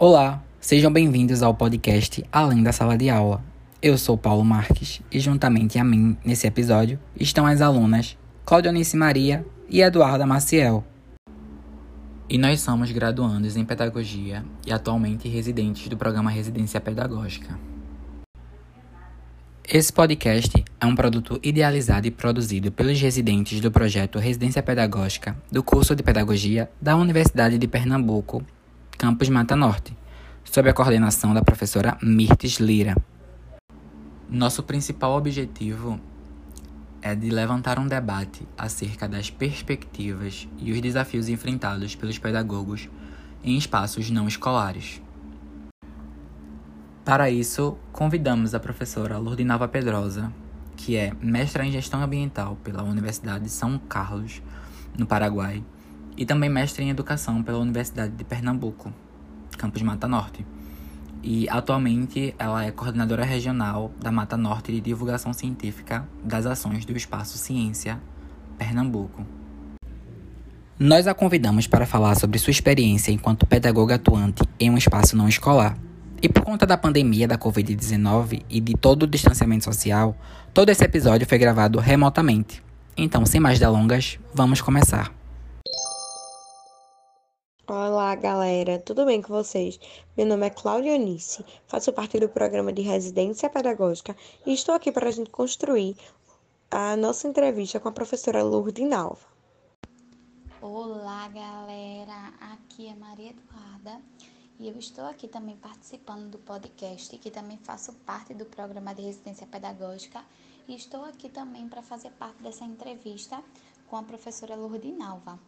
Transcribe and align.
Olá, 0.00 0.40
sejam 0.60 0.92
bem-vindos 0.92 1.42
ao 1.42 1.52
podcast 1.52 2.24
Além 2.30 2.62
da 2.62 2.70
Sala 2.70 2.96
de 2.96 3.10
Aula. 3.10 3.42
Eu 3.82 3.98
sou 3.98 4.16
Paulo 4.16 4.44
Marques 4.44 5.02
e, 5.10 5.18
juntamente 5.18 5.76
a 5.76 5.82
mim, 5.82 6.16
nesse 6.24 6.46
episódio, 6.46 7.00
estão 7.18 7.44
as 7.44 7.60
alunas 7.60 8.16
Claudionice 8.44 8.96
Maria 8.96 9.44
e 9.68 9.80
Eduarda 9.80 10.24
Maciel. 10.24 10.84
E 12.28 12.38
nós 12.38 12.60
somos 12.60 12.92
graduandos 12.92 13.56
em 13.56 13.64
Pedagogia 13.64 14.44
e 14.64 14.72
atualmente 14.72 15.28
residentes 15.28 15.88
do 15.88 15.96
programa 15.96 16.30
Residência 16.30 16.80
Pedagógica. 16.80 17.58
Esse 19.68 19.92
podcast 19.92 20.64
é 20.80 20.86
um 20.86 20.94
produto 20.94 21.40
idealizado 21.42 22.06
e 22.06 22.12
produzido 22.12 22.70
pelos 22.70 23.00
residentes 23.00 23.60
do 23.60 23.72
projeto 23.72 24.20
Residência 24.20 24.62
Pedagógica 24.62 25.36
do 25.50 25.60
curso 25.60 25.96
de 25.96 26.04
Pedagogia 26.04 26.70
da 26.80 26.96
Universidade 26.96 27.58
de 27.58 27.66
Pernambuco, 27.66 28.44
campus 28.98 29.28
Mata 29.28 29.54
Norte, 29.54 29.96
sob 30.44 30.68
a 30.68 30.74
coordenação 30.74 31.32
da 31.32 31.40
professora 31.40 31.96
Mirtes 32.02 32.56
Lira. 32.58 32.96
Nosso 34.28 34.64
principal 34.64 35.12
objetivo 35.12 36.00
é 37.00 37.14
de 37.14 37.30
levantar 37.30 37.78
um 37.78 37.86
debate 37.86 38.46
acerca 38.58 39.08
das 39.08 39.30
perspectivas 39.30 40.48
e 40.58 40.72
os 40.72 40.80
desafios 40.80 41.28
enfrentados 41.28 41.94
pelos 41.94 42.18
pedagogos 42.18 42.88
em 43.44 43.56
espaços 43.56 44.10
não 44.10 44.26
escolares. 44.26 45.00
Para 47.04 47.30
isso, 47.30 47.78
convidamos 47.92 48.52
a 48.52 48.58
professora 48.58 49.16
Lourdinalva 49.16 49.68
Pedrosa, 49.68 50.32
que 50.76 50.96
é 50.96 51.12
mestra 51.22 51.64
em 51.64 51.70
Gestão 51.70 52.02
Ambiental 52.02 52.58
pela 52.64 52.82
Universidade 52.82 53.44
de 53.44 53.50
São 53.50 53.78
Carlos, 53.78 54.42
no 54.98 55.06
Paraguai, 55.06 55.62
e 56.18 56.26
também 56.26 56.50
mestra 56.50 56.82
em 56.82 56.90
Educação 56.90 57.40
pela 57.44 57.58
Universidade 57.58 58.12
de 58.12 58.24
Pernambuco, 58.24 58.92
campus 59.56 59.80
Mata 59.82 60.08
Norte. 60.08 60.44
E 61.22 61.48
atualmente 61.48 62.34
ela 62.38 62.64
é 62.64 62.72
coordenadora 62.72 63.24
regional 63.24 63.92
da 64.00 64.10
Mata 64.10 64.36
Norte 64.36 64.72
de 64.72 64.80
Divulgação 64.80 65.32
Científica 65.32 66.06
das 66.24 66.44
Ações 66.44 66.84
do 66.84 66.96
Espaço 66.96 67.38
Ciência, 67.38 68.00
Pernambuco. 68.58 69.24
Nós 70.76 71.06
a 71.06 71.14
convidamos 71.14 71.68
para 71.68 71.86
falar 71.86 72.16
sobre 72.16 72.38
sua 72.38 72.50
experiência 72.50 73.12
enquanto 73.12 73.46
pedagoga 73.46 73.94
atuante 73.94 74.42
em 74.58 74.70
um 74.70 74.76
espaço 74.76 75.16
não 75.16 75.28
escolar 75.28 75.78
e 76.20 76.28
por 76.28 76.42
conta 76.42 76.66
da 76.66 76.76
pandemia 76.76 77.28
da 77.28 77.38
Covid-19 77.38 78.42
e 78.50 78.60
de 78.60 78.74
todo 78.74 79.04
o 79.04 79.06
distanciamento 79.06 79.64
social, 79.64 80.16
todo 80.52 80.68
esse 80.68 80.84
episódio 80.84 81.28
foi 81.28 81.38
gravado 81.38 81.78
remotamente. 81.78 82.62
Então, 82.96 83.24
sem 83.24 83.40
mais 83.40 83.60
delongas, 83.60 84.18
vamos 84.34 84.60
começar. 84.60 85.17
Olá, 88.08 88.16
galera, 88.16 88.78
tudo 88.78 89.04
bem 89.04 89.20
com 89.20 89.34
vocês? 89.34 89.78
Meu 90.16 90.24
nome 90.24 90.46
é 90.46 90.48
Cláudia 90.48 90.94
Onice, 90.94 91.44
faço 91.66 91.92
parte 91.92 92.18
do 92.18 92.26
programa 92.26 92.72
de 92.72 92.80
residência 92.80 93.50
pedagógica 93.50 94.16
e 94.46 94.54
estou 94.54 94.74
aqui 94.74 94.90
para 94.90 95.08
a 95.08 95.10
gente 95.10 95.28
construir 95.28 95.94
a 96.70 96.96
nossa 96.96 97.28
entrevista 97.28 97.78
com 97.78 97.86
a 97.86 97.92
professora 97.92 98.42
Lourdes 98.42 98.88
Nalva. 98.88 99.26
Olá, 100.62 101.28
galera, 101.28 102.32
aqui 102.40 102.86
é 102.86 102.94
Maria 102.94 103.28
Eduarda 103.28 104.00
e 104.58 104.68
eu 104.68 104.78
estou 104.78 105.04
aqui 105.04 105.28
também 105.28 105.58
participando 105.58 106.30
do 106.30 106.38
podcast, 106.38 107.14
que 107.18 107.30
também 107.30 107.58
faço 107.58 107.92
parte 108.06 108.32
do 108.32 108.46
programa 108.46 108.94
de 108.94 109.02
residência 109.02 109.46
pedagógica, 109.46 110.24
e 110.66 110.74
estou 110.74 111.04
aqui 111.04 111.28
também 111.28 111.68
para 111.68 111.82
fazer 111.82 112.10
parte 112.12 112.42
dessa 112.42 112.64
entrevista 112.64 113.44
com 113.86 113.96
a 113.96 114.02
professora 114.02 114.56
Lourdinalva. 114.56 115.38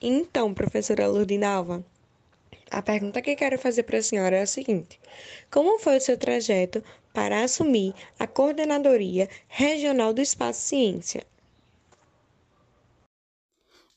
Então, 0.00 0.52
professora 0.52 1.06
Lourdinalva, 1.06 1.84
a 2.70 2.82
pergunta 2.82 3.22
que 3.22 3.36
quero 3.36 3.58
fazer 3.58 3.84
para 3.84 3.98
a 3.98 4.02
senhora 4.02 4.36
é 4.36 4.42
a 4.42 4.46
seguinte: 4.46 5.00
Como 5.50 5.78
foi 5.78 5.96
o 5.96 6.00
seu 6.00 6.18
trajeto 6.18 6.82
para 7.14 7.42
assumir 7.42 7.94
a 8.18 8.26
coordenadoria 8.26 9.28
regional 9.48 10.12
do 10.12 10.20
Espaço 10.20 10.68
Ciência? 10.68 11.24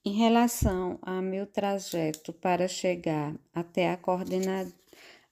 Em 0.05 0.13
relação 0.13 0.97
ao 1.01 1.21
meu 1.21 1.45
trajeto 1.45 2.31
para 2.31 2.67
chegar 2.67 3.35
até 3.53 3.91
a 3.91 3.99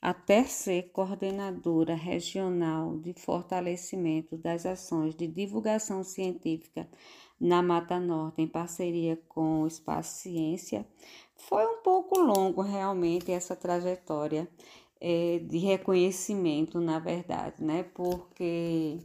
até 0.02 0.44
ser 0.44 0.92
coordenadora 0.92 1.96
regional 1.96 2.98
de 3.00 3.14
fortalecimento 3.14 4.38
das 4.38 4.66
ações 4.66 5.16
de 5.16 5.26
divulgação 5.28 6.04
científica 6.04 6.88
na 7.40 7.62
Mata 7.62 8.00
Norte, 8.00 8.42
em 8.42 8.48
parceria 8.48 9.20
com 9.30 9.62
o 9.62 9.68
Espaço 9.68 10.22
Ciência, 10.22 10.86
foi 11.36 11.66
um 11.66 11.82
pouco 11.82 12.20
longo 12.20 12.62
realmente 12.62 13.32
essa 13.32 13.56
trajetória 13.56 14.48
é, 15.00 15.40
de 15.40 15.58
reconhecimento, 15.60 16.80
na 16.80 17.00
verdade, 17.00 17.64
né? 17.64 17.84
Porque 17.94 19.00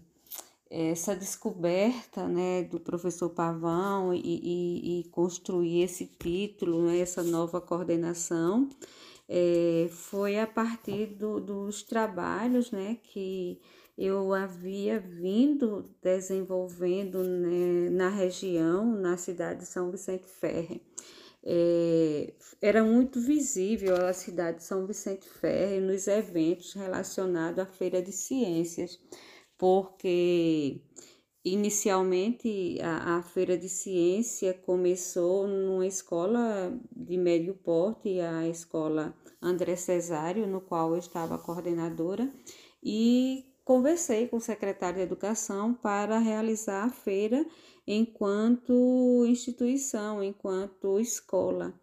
essa 0.70 1.14
descoberta 1.14 2.26
né, 2.26 2.62
do 2.62 2.80
professor 2.80 3.28
Pavão 3.28 4.14
e, 4.14 4.20
e, 4.24 5.00
e 5.00 5.04
construir 5.10 5.82
esse 5.82 6.06
título, 6.06 6.86
né, 6.86 6.98
essa 6.98 7.22
nova 7.22 7.60
coordenação, 7.60 8.70
é, 9.28 9.88
foi 9.90 10.38
a 10.38 10.46
partir 10.46 11.08
do, 11.08 11.38
dos 11.38 11.82
trabalhos 11.82 12.70
né, 12.70 12.96
que 13.02 13.60
eu 13.96 14.32
havia 14.32 14.98
vindo 14.98 15.90
desenvolvendo 16.02 17.22
né, 17.22 17.90
na 17.90 18.08
região, 18.08 18.84
na 18.84 19.16
cidade 19.16 19.60
de 19.60 19.66
São 19.66 19.90
Vicente 19.90 20.26
Ferre. 20.26 20.82
É, 21.44 22.32
era 22.60 22.84
muito 22.84 23.20
visível 23.20 23.96
a 24.06 24.12
cidade 24.12 24.58
de 24.58 24.64
São 24.64 24.86
Vicente 24.86 25.28
Ferre 25.28 25.80
nos 25.80 26.06
eventos 26.06 26.72
relacionados 26.72 27.58
à 27.58 27.66
Feira 27.66 28.00
de 28.00 28.12
Ciências 28.12 28.98
porque 29.62 30.82
inicialmente 31.44 32.80
a, 32.82 33.18
a, 33.18 33.22
feira 33.22 33.56
de 33.56 33.68
ciência 33.68 34.52
começou 34.52 35.46
numa 35.46 35.86
escola 35.86 36.76
de 36.90 37.16
médio 37.16 37.54
porte, 37.54 38.18
a 38.18 38.48
escola 38.48 39.14
André 39.40 39.76
Cesário, 39.76 40.48
no 40.48 40.60
qual 40.60 40.90
eu 40.90 40.98
estava 40.98 41.38
coordenadora, 41.38 42.28
e 42.82 43.51
conversei 43.64 44.28
com 44.28 44.36
o 44.36 44.40
secretário 44.40 44.96
de 44.96 45.02
Educação 45.02 45.74
para 45.74 46.18
realizar 46.18 46.84
a 46.84 46.90
feira 46.90 47.44
enquanto 47.86 49.24
instituição, 49.26 50.22
enquanto 50.22 50.98
escola 51.00 51.74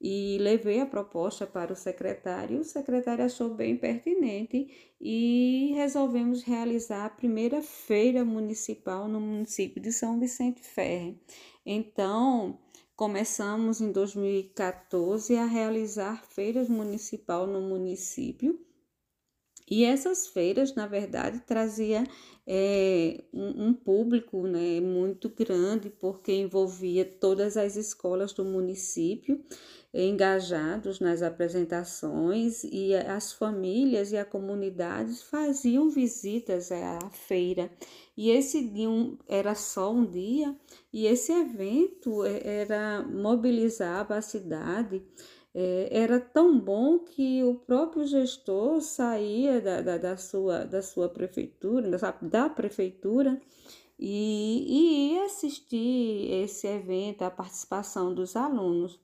e 0.00 0.36
levei 0.38 0.80
a 0.80 0.86
proposta 0.86 1.46
para 1.46 1.72
o 1.72 1.76
secretário. 1.76 2.60
O 2.60 2.64
secretário 2.64 3.24
achou 3.24 3.48
bem 3.54 3.76
pertinente 3.76 4.92
e 5.00 5.72
resolvemos 5.74 6.42
realizar 6.42 7.06
a 7.06 7.10
primeira 7.10 7.62
feira 7.62 8.24
municipal 8.24 9.08
no 9.08 9.20
município 9.20 9.80
de 9.80 9.92
São 9.92 10.20
Vicente 10.20 10.60
Ferre. 10.60 11.18
Então, 11.64 12.58
começamos 12.94 13.80
em 13.80 13.90
2014 13.90 15.36
a 15.36 15.46
realizar 15.46 16.22
feiras 16.26 16.68
municipal 16.68 17.46
no 17.46 17.62
município. 17.62 18.60
E 19.70 19.84
essas 19.84 20.26
feiras, 20.26 20.74
na 20.74 20.86
verdade, 20.86 21.40
trazia 21.40 22.04
é, 22.46 23.24
um, 23.32 23.68
um, 23.68 23.74
público 23.74 24.46
né, 24.46 24.80
muito 24.80 25.30
grande, 25.30 25.88
porque 25.88 26.32
envolvia 26.32 27.04
todas 27.04 27.56
as 27.56 27.74
escolas 27.76 28.32
do 28.32 28.44
município 28.44 29.42
engajados 29.94 30.98
nas 30.98 31.22
apresentações 31.22 32.64
e 32.64 32.94
as 32.96 33.32
famílias 33.32 34.10
e 34.10 34.16
a 34.16 34.24
comunidade 34.24 35.14
faziam 35.18 35.88
visitas 35.88 36.72
à 36.72 36.98
feira. 37.10 37.70
E 38.16 38.30
esse 38.30 38.62
dia 38.68 38.88
era 39.28 39.54
só 39.54 39.92
um 39.92 40.04
dia, 40.04 40.54
e 40.92 41.06
esse 41.06 41.32
evento 41.32 42.24
é, 42.24 42.62
era 42.62 43.02
mobilizava 43.02 44.16
a 44.16 44.22
cidade. 44.22 45.00
É, 45.54 45.88
era 45.92 46.18
tão 46.18 46.58
bom 46.58 46.98
que 46.98 47.44
o 47.44 47.54
próprio 47.54 48.04
gestor 48.06 48.80
saía 48.80 49.60
da, 49.60 49.80
da, 49.80 49.98
da 49.98 50.16
sua, 50.16 50.64
da 50.64 50.82
sua 50.82 51.08
prefeitura, 51.08 51.90
da, 51.90 52.10
da 52.20 52.50
prefeitura, 52.50 53.40
e, 53.96 54.66
e 54.66 55.14
ia 55.14 55.26
assistir 55.26 56.32
esse 56.42 56.66
evento, 56.66 57.22
a 57.22 57.30
participação 57.30 58.12
dos 58.12 58.34
alunos. 58.34 58.98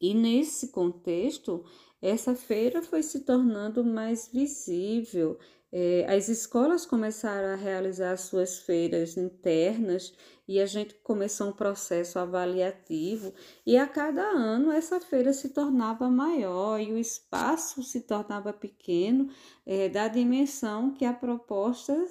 E 0.00 0.14
nesse 0.14 0.68
contexto, 0.68 1.64
essa 2.00 2.34
feira 2.34 2.80
foi 2.80 3.02
se 3.02 3.20
tornando 3.20 3.84
mais 3.84 4.28
visível. 4.32 5.38
É, 5.72 6.04
as 6.08 6.28
escolas 6.28 6.84
começaram 6.84 7.50
a 7.50 7.54
realizar 7.54 8.16
suas 8.16 8.58
feiras 8.58 9.16
internas 9.16 10.12
e 10.48 10.60
a 10.60 10.66
gente 10.66 10.94
começou 10.96 11.48
um 11.48 11.52
processo 11.52 12.18
avaliativo, 12.18 13.32
e 13.64 13.76
a 13.76 13.86
cada 13.86 14.22
ano 14.22 14.72
essa 14.72 14.98
feira 15.00 15.32
se 15.32 15.50
tornava 15.50 16.10
maior 16.10 16.80
e 16.80 16.92
o 16.92 16.98
espaço 16.98 17.84
se 17.84 18.00
tornava 18.00 18.52
pequeno, 18.52 19.28
é, 19.64 19.88
da 19.88 20.08
dimensão 20.08 20.92
que 20.92 21.04
a 21.04 21.12
proposta 21.12 22.04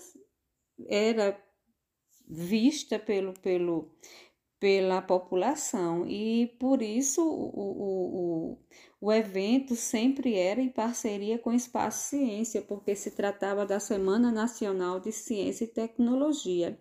era 0.88 1.38
vista 2.30 2.98
pelo, 2.98 3.34
pelo, 3.34 3.92
pela 4.60 5.02
população. 5.02 6.06
E 6.08 6.48
por 6.60 6.82
isso 6.82 7.22
o, 7.22 7.50
o, 7.60 8.52
o, 8.54 8.58
o 9.02 9.12
evento 9.12 9.76
sempre 9.76 10.36
era 10.36 10.60
em 10.62 10.70
parceria 10.70 11.40
com 11.40 11.52
o 11.52 11.56
Espaço 11.56 12.10
Ciência, 12.10 12.62
porque 12.62 12.96
se 12.96 13.12
tratava 13.12 13.66
da 13.66 13.80
Semana 13.80 14.32
Nacional 14.32 15.00
de 15.00 15.12
Ciência 15.12 15.64
e 15.64 15.68
Tecnologia. 15.68 16.78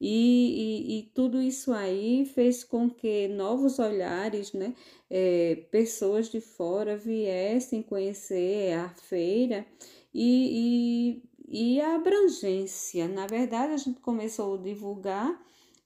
E, 0.00 0.88
e, 0.88 0.98
e, 0.98 1.02
tudo 1.14 1.42
isso 1.42 1.74
aí 1.74 2.24
fez 2.24 2.64
com 2.64 2.88
que 2.88 3.28
novos 3.28 3.78
olhares, 3.78 4.54
né, 4.54 4.74
é, 5.10 5.56
pessoas 5.70 6.30
de 6.30 6.40
fora 6.40 6.96
viessem 6.96 7.82
conhecer 7.82 8.72
a 8.72 8.88
feira 8.88 9.66
e, 10.14 11.20
e, 11.50 11.74
e 11.76 11.80
a 11.82 11.96
abrangência. 11.96 13.06
Na 13.08 13.26
verdade, 13.26 13.74
a 13.74 13.76
gente 13.76 14.00
começou 14.00 14.54
a 14.54 14.62
divulgar 14.62 15.38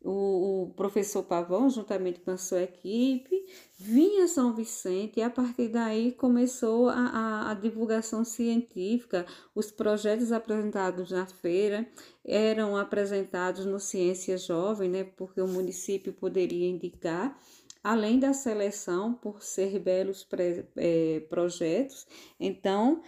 o, 0.05 0.65
o, 0.65 0.75
professor 0.75 1.23
Pavão, 1.23 1.71
juntamente 1.71 2.21
com 2.21 2.31
a 2.31 2.37
sua 2.37 2.63
equipe, 2.63 3.47
vinha 3.79 4.29
São 4.29 4.55
Vicente 4.55 5.19
e 5.19 5.23
a 5.23 5.31
partir 5.31 5.69
daí 5.69 6.13
começou 6.13 6.91
a, 6.91 6.95
a, 6.95 7.51
a, 7.51 7.55
divulgação 7.55 8.23
científica. 8.23 9.25
Os 9.55 9.71
projetos 9.71 10.31
apresentados 10.31 11.11
na 11.11 11.25
feira 11.27 11.89
eram 12.25 12.77
apresentados 12.77 13.65
no 13.65 13.81
Ciência 13.81 14.37
Jovem, 14.37 14.91
né, 14.91 15.05
porque 15.05 15.41
o 15.41 15.49
município 15.49 16.13
poderia 16.13 16.69
indicar. 16.69 17.39
Além 17.83 18.19
da 18.19 18.33
seleção, 18.33 19.13
por 19.13 19.43
ser 19.43 19.79
belos 19.79 20.27
é, 20.77 21.21
projetos, 21.29 22.07
então 22.41 23.03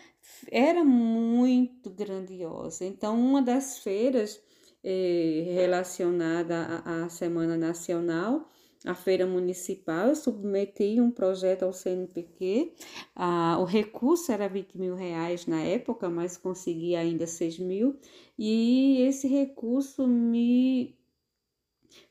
era 0.51 0.85
muito 0.85 1.89
grandiosa. 1.89 2.85
Então, 2.85 3.19
uma 3.19 3.41
das 3.41 3.79
feiras 3.79 4.39
eh, 4.89 5.43
relacionada 5.53 6.81
à, 6.85 7.05
à 7.05 7.09
Semana 7.09 7.57
Nacional, 7.57 8.49
a 8.85 8.95
Feira 8.95 9.27
Municipal, 9.27 10.11
eu 10.11 10.15
submeti 10.15 11.01
um 11.01 11.11
projeto 11.11 11.65
ao 11.65 11.73
CNPq, 11.73 12.73
ah, 13.17 13.59
o 13.59 13.65
recurso 13.65 14.31
era 14.31 14.49
20 14.49 14.79
mil 14.79 14.95
reais 14.95 15.45
na 15.45 15.61
época, 15.61 16.09
mas 16.09 16.37
consegui 16.37 16.95
ainda 16.95 17.27
6 17.27 17.59
mil, 17.59 17.99
e 18.39 19.01
esse 19.01 19.27
recurso 19.27 20.07
me 20.07 20.97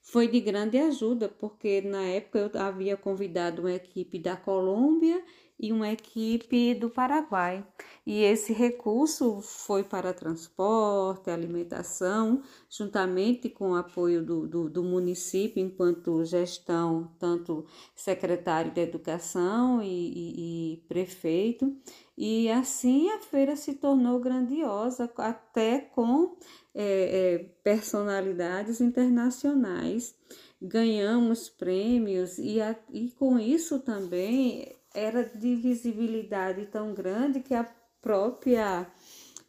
foi 0.01 0.27
de 0.27 0.41
grande 0.41 0.77
ajuda, 0.77 1.29
porque 1.29 1.79
na 1.79 2.03
época 2.03 2.39
eu 2.39 2.61
havia 2.61 2.97
convidado 2.97 3.61
uma 3.61 3.71
equipe 3.71 4.19
da 4.19 4.35
Colômbia 4.35 5.23
e 5.59 5.71
uma 5.71 5.89
equipe 5.89 6.73
do 6.75 6.89
Paraguai. 6.89 7.65
E 8.05 8.21
esse 8.21 8.53
recurso 8.53 9.41
foi 9.41 9.83
para 9.83 10.13
transporte, 10.13 11.29
alimentação, 11.29 12.43
juntamente 12.69 13.49
com 13.49 13.71
o 13.71 13.75
apoio 13.75 14.23
do, 14.23 14.47
do, 14.47 14.69
do 14.69 14.83
município, 14.83 15.63
enquanto 15.63 16.23
gestão, 16.23 17.11
tanto 17.17 17.65
secretário 17.95 18.71
de 18.71 18.81
Educação 18.81 19.81
e, 19.81 19.87
e, 19.87 20.73
e 20.73 20.77
prefeito. 20.87 21.75
E 22.17 22.49
assim 22.49 23.09
a 23.09 23.19
feira 23.19 23.55
se 23.55 23.73
tornou 23.73 24.19
grandiosa, 24.19 25.11
até 25.17 25.79
com 25.79 26.37
é, 26.73 26.83
é, 26.83 27.37
personalidades 27.63 28.81
internacionais. 28.81 30.15
Ganhamos 30.61 31.49
prêmios 31.49 32.37
e, 32.37 32.61
a, 32.61 32.75
e 32.91 33.09
com 33.11 33.39
isso 33.39 33.79
também 33.79 34.75
era 34.95 35.23
de 35.23 35.55
visibilidade 35.55 36.65
tão 36.67 36.93
grande 36.93 37.41
que 37.41 37.53
a 37.53 37.67
própria 38.01 38.87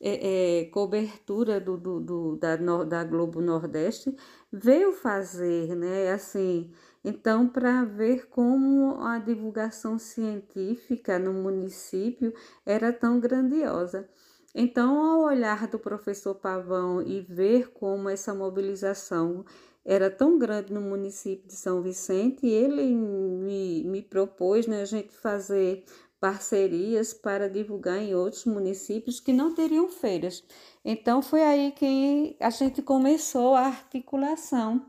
é, 0.00 0.60
é, 0.60 0.64
cobertura 0.66 1.60
do, 1.60 1.76
do, 1.76 2.00
do, 2.00 2.36
da, 2.36 2.56
da 2.84 3.04
Globo 3.04 3.40
Nordeste 3.40 4.14
veio 4.52 4.92
fazer, 4.92 5.74
né? 5.74 6.10
Assim, 6.10 6.70
então, 7.04 7.48
para 7.48 7.84
ver 7.84 8.28
como 8.28 9.00
a 9.00 9.18
divulgação 9.18 9.98
científica 9.98 11.18
no 11.18 11.32
município 11.32 12.34
era 12.64 12.92
tão 12.92 13.20
grandiosa. 13.20 14.08
Então, 14.54 15.04
ao 15.04 15.20
olhar 15.20 15.68
do 15.68 15.78
professor 15.78 16.34
Pavão 16.34 17.02
e 17.02 17.20
ver 17.20 17.70
como 17.72 18.08
essa 18.08 18.34
mobilização 18.34 19.44
era 19.86 20.10
tão 20.10 20.36
grande 20.36 20.72
no 20.72 20.80
município 20.80 21.46
de 21.46 21.54
São 21.54 21.80
Vicente, 21.80 22.44
ele 22.44 22.92
me, 22.92 23.84
me 23.84 24.02
propôs 24.02 24.66
né, 24.66 24.82
a 24.82 24.84
gente 24.84 25.14
fazer 25.14 25.84
parcerias 26.18 27.14
para 27.14 27.48
divulgar 27.48 27.98
em 27.98 28.12
outros 28.12 28.46
municípios 28.46 29.20
que 29.20 29.32
não 29.32 29.54
teriam 29.54 29.88
feiras. 29.88 30.42
Então 30.84 31.22
foi 31.22 31.40
aí 31.42 31.70
que 31.70 32.36
a 32.40 32.50
gente 32.50 32.82
começou 32.82 33.54
a 33.54 33.66
articulação, 33.66 34.84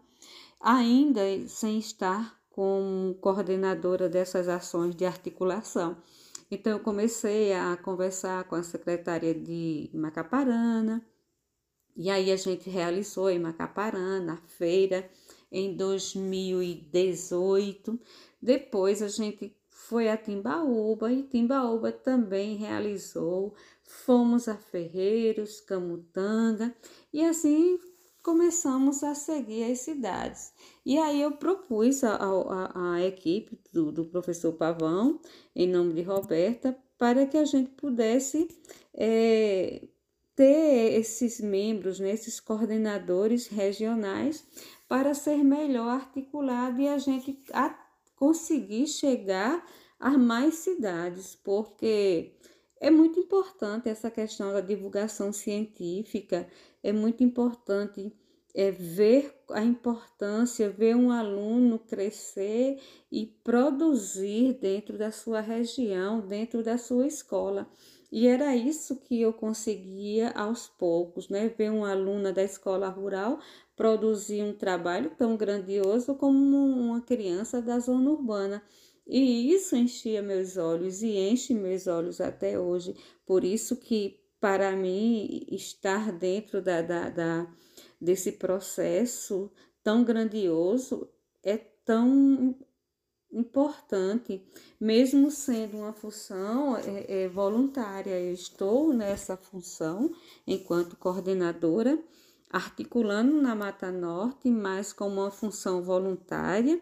ainda 0.60 1.22
sem 1.48 1.78
estar 1.78 2.36
como 2.50 3.14
coordenadora 3.22 4.10
dessas 4.10 4.48
ações 4.48 4.96
de 4.96 5.06
articulação. 5.06 5.96
Então 6.50 6.74
eu 6.74 6.80
comecei 6.80 7.54
a 7.54 7.78
conversar 7.78 8.46
com 8.46 8.56
a 8.56 8.64
secretaria 8.64 9.36
de 9.36 9.92
Macaparana, 9.94 11.06
e 11.98 12.10
aí 12.12 12.32
a 12.32 12.36
gente 12.36 12.70
realizou 12.70 13.28
em 13.30 13.40
Macaparana 13.40 14.34
a 14.36 14.48
feira 14.48 15.10
em 15.52 15.76
2018. 15.76 18.00
Depois 18.40 19.02
a 19.02 19.08
gente 19.08 19.58
foi 19.70 20.08
a 20.08 20.16
Timbaúba 20.16 21.12
e 21.12 21.24
Timbaúba 21.24 21.92
também 21.92 22.56
realizou. 22.56 23.56
Fomos 23.84 24.48
a 24.48 24.56
Ferreiros, 24.56 25.60
Camutanga 25.60 26.72
e 27.12 27.26
assim 27.26 27.80
começamos 28.22 29.04
a 29.04 29.16
seguir 29.16 29.72
as 29.72 29.80
cidades. 29.80 30.54
E 30.86 31.00
aí 31.00 31.20
eu 31.22 31.32
propus 31.32 32.04
a 32.04 33.02
equipe 33.02 33.60
do, 33.72 33.92
do, 33.92 34.06
professor 34.06 34.54
Pavão, 34.54 35.20
em 35.56 35.68
nome 35.68 35.94
de 35.94 36.04
Roberta, 36.04 36.78
para 36.98 37.26
que 37.26 37.38
a 37.38 37.46
gente 37.46 37.72
pudesse 37.72 38.48
é, 38.94 39.88
ter 40.38 40.94
esses 40.94 41.42
membros, 41.42 42.00
né, 42.00 42.12
esses 42.12 42.39
coordenadores 42.39 43.48
regionais, 43.48 44.45
para 44.88 45.16
ser 45.16 45.44
melhor 45.44 45.89
articulado 45.89 46.80
e 46.80 46.88
a 46.88 47.00
gente 47.00 47.42
a 47.51 47.75
conseguir 48.16 48.86
chegar 48.86 49.66
a 50.00 50.16
mais 50.16 50.54
cidades, 50.56 51.36
porque 51.36 52.36
é 52.80 52.92
muito 52.92 53.19
importante 53.19 53.89
essa 53.89 54.12
questão 54.12 54.54
da 54.54 54.62
divulgação 54.62 55.34
científica, 55.34 56.48
é 56.84 56.94
muito 56.94 57.24
importante 57.24 58.13
é, 58.54 58.69
ver 58.69 59.34
a 59.50 59.63
importância, 59.63 60.69
ver 60.69 60.95
um 60.95 61.10
aluno 61.10 61.80
crescer 61.80 62.80
e 63.12 63.25
produzir 63.44 64.54
dentro 64.54 65.00
da 65.00 65.12
sua 65.12 65.42
região, 65.42 66.22
dentro 66.22 66.62
da 66.63 66.77
sua 66.77 67.08
escola. 67.08 67.67
E 68.12 68.28
era 68.28 68.56
isso 68.56 69.02
que 69.02 69.22
eu 69.22 69.34
conseguia 69.34 70.30
aos 70.32 70.68
poucos, 70.68 71.30
né? 71.30 71.50
Ver 71.50 71.72
uma 71.72 71.92
aluna 71.92 72.32
da 72.32 72.44
escola 72.44 72.88
rural 72.88 73.40
produzir 73.76 74.42
um 74.42 74.54
trabalho 74.54 75.12
tão 75.16 75.38
grandioso 75.38 76.16
como 76.16 76.58
uma 76.58 77.02
criança 77.02 77.62
da 77.62 77.78
zona 77.80 78.10
urbana. 78.10 78.64
E 79.06 79.54
isso 79.54 79.76
enchia 79.76 80.22
meus 80.22 80.58
olhos 80.58 81.02
e 81.02 81.16
enche 81.16 81.54
meus 81.54 81.88
olhos 81.88 82.20
até 82.20 82.60
hoje. 82.60 82.96
Por 83.26 83.44
isso 83.44 83.78
que, 83.78 84.20
para 84.40 84.76
mim, 84.76 85.46
estar 85.52 86.12
dentro 86.12 86.62
da, 86.62 86.82
da, 86.82 87.10
da 87.10 87.48
desse 88.00 88.34
processo 88.34 89.52
tão 89.84 90.04
grandioso 90.04 91.10
é 91.44 91.58
tão 91.58 92.56
importante, 93.31 94.41
mesmo 94.79 95.29
sendo 95.29 95.77
uma 95.77 95.93
função 95.93 96.77
é, 96.77 97.24
é, 97.24 97.27
voluntária. 97.27 98.19
Eu 98.19 98.34
estou 98.34 98.93
nessa 98.93 99.36
função 99.36 100.12
enquanto 100.46 100.96
coordenadora, 100.96 102.01
articulando 102.50 103.41
na 103.41 103.53
Mata 103.55 103.91
Norte, 103.91 104.50
mas 104.50 104.93
com 104.93 105.07
uma 105.07 105.31
função 105.31 105.81
voluntária. 105.81 106.81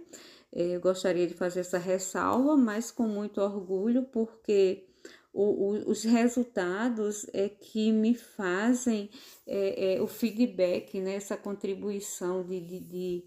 É, 0.51 0.75
eu 0.75 0.79
gostaria 0.79 1.27
de 1.27 1.33
fazer 1.33 1.61
essa 1.61 1.77
ressalva, 1.77 2.55
mas 2.55 2.91
com 2.91 3.07
muito 3.07 3.41
orgulho, 3.41 4.03
porque 4.03 4.87
o, 5.33 5.43
o, 5.43 5.91
os 5.91 6.03
resultados 6.03 7.25
é 7.33 7.49
que 7.49 7.91
me 7.91 8.13
fazem 8.13 9.09
é, 9.45 9.95
é, 9.95 10.01
o 10.01 10.07
feedback, 10.07 11.01
né, 11.01 11.15
essa 11.15 11.35
contribuição 11.35 12.41
de, 12.43 12.61
de, 12.61 12.79
de 12.79 13.23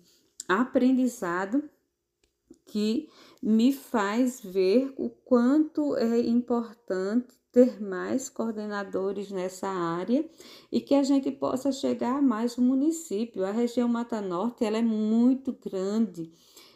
aprendizado 0.48 1.68
que 2.68 3.08
me 3.42 3.72
faz 3.72 4.40
ver 4.40 4.92
o 4.96 5.10
quanto 5.10 5.96
é 5.96 6.20
importante 6.20 7.36
ter 7.50 7.82
mais 7.82 8.28
coordenadores 8.28 9.30
nessa 9.30 9.68
área 9.68 10.28
e 10.70 10.80
que 10.80 10.94
a 10.94 11.02
gente 11.02 11.30
possa 11.32 11.72
chegar 11.72 12.18
a 12.18 12.22
mais 12.22 12.56
município. 12.56 13.44
A 13.44 13.50
região 13.50 13.88
Mata 13.88 14.20
Norte 14.20 14.64
ela 14.64 14.78
é 14.78 14.82
muito 14.82 15.52
grande 15.52 16.30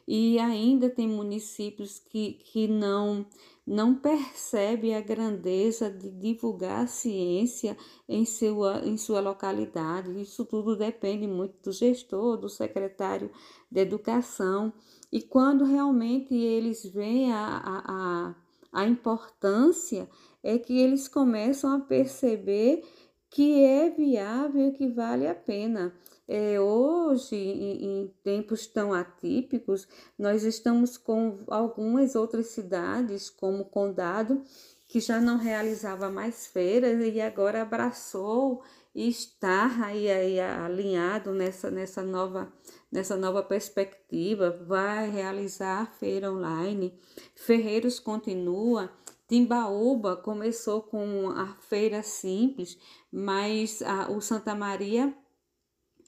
e 0.08 0.38
ainda 0.38 0.90
tem 0.90 1.06
municípios 1.06 1.98
que, 1.98 2.32
que 2.32 2.66
não 2.66 3.26
não 3.64 3.94
percebe 3.94 4.92
a 4.92 5.00
grandeza 5.00 5.88
de 5.88 6.10
divulgar 6.10 6.82
a 6.82 6.86
ciência 6.88 7.76
em 8.08 8.24
sua, 8.24 8.80
em 8.84 8.96
sua 8.96 9.20
localidade. 9.20 10.20
Isso 10.20 10.44
tudo 10.44 10.76
depende 10.76 11.28
muito 11.28 11.54
do 11.62 11.72
gestor, 11.72 12.36
do 12.36 12.48
secretário 12.48 13.30
de 13.70 13.80
educação. 13.80 14.72
E 15.12 15.20
quando 15.20 15.64
realmente 15.64 16.34
eles 16.34 16.84
veem 16.86 17.32
a, 17.32 17.46
a, 17.46 17.82
a, 17.86 18.34
a 18.72 18.86
importância, 18.86 20.08
é 20.42 20.58
que 20.58 20.78
eles 20.78 21.06
começam 21.06 21.74
a 21.74 21.80
perceber 21.80 22.82
que 23.30 23.62
é 23.62 23.90
viável 23.90 24.68
e 24.68 24.72
que 24.72 24.88
vale 24.88 25.26
a 25.26 25.34
pena. 25.34 25.94
É, 26.28 26.60
hoje, 26.60 27.36
em, 27.36 27.84
em, 27.84 28.14
tempos 28.22 28.66
tão 28.66 28.92
atípicos, 28.94 29.86
nós 30.18 30.44
estamos 30.44 30.96
com 30.96 31.40
algumas 31.48 32.14
outras 32.14 32.46
cidades, 32.46 33.28
como 33.28 33.66
Condado, 33.66 34.42
que 34.86 35.00
já 35.00 35.20
não 35.20 35.36
realizava 35.36 36.10
mais 36.10 36.46
feiras 36.46 37.02
e 37.02 37.20
agora 37.20 37.62
abraçou 37.62 38.62
e 38.94 39.08
está 39.08 39.86
aí, 39.86 40.10
aí 40.10 40.38
alinhado 40.38 41.32
nessa, 41.32 41.70
nessa, 41.70 42.02
nova, 42.02 42.52
nessa 42.92 43.16
nova 43.16 43.42
perspectiva, 43.42 44.50
vai 44.50 45.10
realizar 45.10 45.90
feira 45.98 46.30
online. 46.30 46.96
Ferreiros 47.34 47.98
continua. 47.98 48.92
Timbaúba 49.26 50.14
começou 50.14 50.82
com 50.82 51.30
a 51.30 51.54
feira 51.54 52.02
simples, 52.02 52.78
mas 53.10 53.80
a, 53.80 54.10
o 54.10 54.20
Santa 54.20 54.54
Maria 54.54 55.16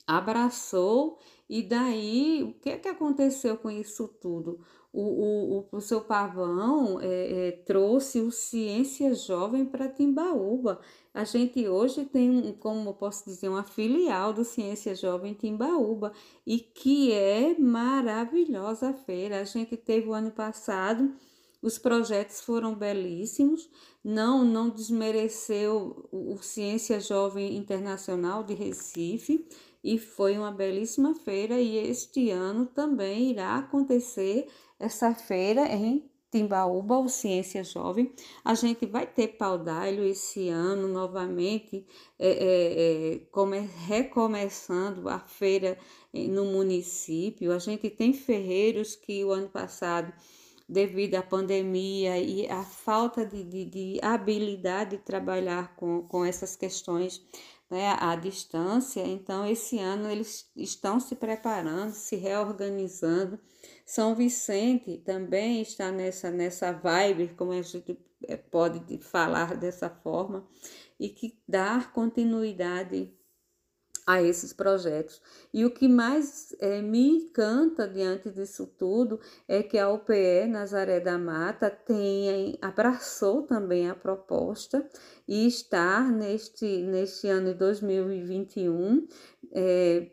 abraçou 0.07 1.19
e 1.49 1.63
daí 1.63 2.43
o 2.43 2.55
que, 2.55 2.71
é 2.71 2.79
que 2.79 2.89
aconteceu 2.89 3.57
com 3.57 3.71
isso 3.71 4.09
tudo? 4.09 4.61
O, 4.93 5.03
o, 5.03 5.69
o, 5.73 5.81
seu 5.81 6.01
Pavão 6.01 7.01
é, 7.01 7.49
é, 7.49 7.51
trouxe 7.51 8.21
o 8.21 8.31
Ciência 8.31 9.13
Jovem 9.13 9.65
para 9.65 9.89
Timbaúba. 9.89 10.81
A 11.13 11.25
gente 11.25 11.67
hoje 11.69 12.05
tem, 12.05 12.53
como 12.61 12.95
posso 12.95 13.25
dizer, 13.25 13.49
uma 13.49 13.65
filial 13.65 14.33
do 14.33 14.45
Ciência 14.45 14.95
Jovem 14.95 15.35
Timbaúba 15.35 16.13
e 16.47 16.61
que 16.61 17.13
é 17.13 17.59
maravilhosa 17.59 18.91
a 18.91 18.95
feira. 18.95 19.41
A 19.41 19.45
gente 19.45 19.77
teve 19.77 20.09
o 20.09 20.15
ano 20.15 20.31
passado, 20.31 21.13
os 21.61 21.77
projetos 21.77 22.41
foram 22.41 22.75
belíssimos, 22.75 23.69
não, 24.03 24.45
não 24.45 24.71
desmereceu 24.71 26.09
o 26.13 26.39
Ciência 26.41 27.01
Jovem 27.01 27.57
Internacional 27.57 28.45
de 28.45 28.55
Recife 28.55 29.45
e 29.85 29.99
foi 29.99 30.39
uma 30.39 30.51
belíssima 30.51 31.15
feira 31.15 31.61
e 31.61 31.77
este 31.77 32.31
ano 32.31 32.65
também 32.65 33.31
irá 33.31 33.57
acontecer 33.57 34.49
essa 34.81 35.15
feira 35.15 35.67
em 35.67 36.11
Timbaúba, 36.33 36.99
o 36.99 37.09
Ciência 37.09 37.63
Jovem. 37.63 38.13
A 38.43 38.55
gente 38.55 38.87
vai 38.87 39.07
ter 39.07 39.37
Paudalho 39.37 40.05
esse 40.05 40.49
ano 40.49 40.89
novamente, 40.89 41.87
é, 42.19 42.29
é, 42.29 43.15
é, 43.15 43.19
come, 43.31 43.61
recomeçando 43.87 45.09
a 45.09 45.21
feira 45.21 45.79
no 46.13 46.47
município. 46.47 47.53
A 47.53 47.59
gente 47.59 47.89
tem 47.91 48.13
ferreiros 48.13 48.97
que 48.97 49.23
o 49.23 49.31
ano 49.31 49.49
passado, 49.49 50.13
devido 50.69 51.15
à 51.15 51.23
pandemia 51.23 52.19
e 52.19 52.49
à 52.51 52.65
falta 52.65 53.25
de, 53.25 53.45
de, 53.45 53.65
de 53.67 53.99
habilidade 54.03 54.97
de 54.97 55.03
trabalhar 55.05 55.77
com, 55.77 56.03
com 56.03 56.25
essas 56.25 56.57
questões 56.57 57.23
né, 57.71 57.97
à 57.99 58.15
distância. 58.17 59.01
Então, 59.03 59.47
esse 59.47 59.79
ano 59.79 60.09
eles 60.09 60.51
estão 60.57 61.01
se 61.01 61.15
preparando, 61.17 61.93
se 61.93 62.17
reorganizando. 62.17 63.39
São 63.85 64.15
Vicente 64.15 64.99
também 64.99 65.63
está 65.63 65.91
nessa, 65.91 66.31
nessa 66.31 66.73
vibe, 66.73 67.35
como 67.37 67.53
a 67.53 67.63
gente 67.63 67.99
eh, 68.27 68.37
pode 68.37 68.99
falar 68.99 69.57
dessa 69.57 69.91
forma, 69.91 70.47
e 70.99 71.09
que 71.09 71.39
dar 71.49 71.93
continuidade 71.93 73.13
a 74.07 74.23
esses 74.23 74.53
projetos. 74.53 75.21
E 75.53 75.65
o 75.65 75.71
que 75.71 75.89
mais 75.89 76.55
é, 76.61 76.83
me 76.83 77.09
encanta 77.09 77.89
diante 77.89 78.31
disso 78.31 78.67
tudo 78.79 79.19
é 79.49 79.63
que 79.63 79.79
a 79.79 79.91
UPE 79.91 80.47
Nazaré 80.49 81.01
da 81.01 81.19
Mata 81.19 81.71
tem, 81.71 82.59
abraçou 82.61 83.43
também 83.43 83.89
a 83.89 83.95
proposta 83.95 84.87
e 85.27 85.47
está 85.47 86.03
neste, 86.03 86.83
neste 86.83 87.29
ano 87.29 87.53
de 87.53 87.59
2021. 87.59 89.07
É, 89.53 90.11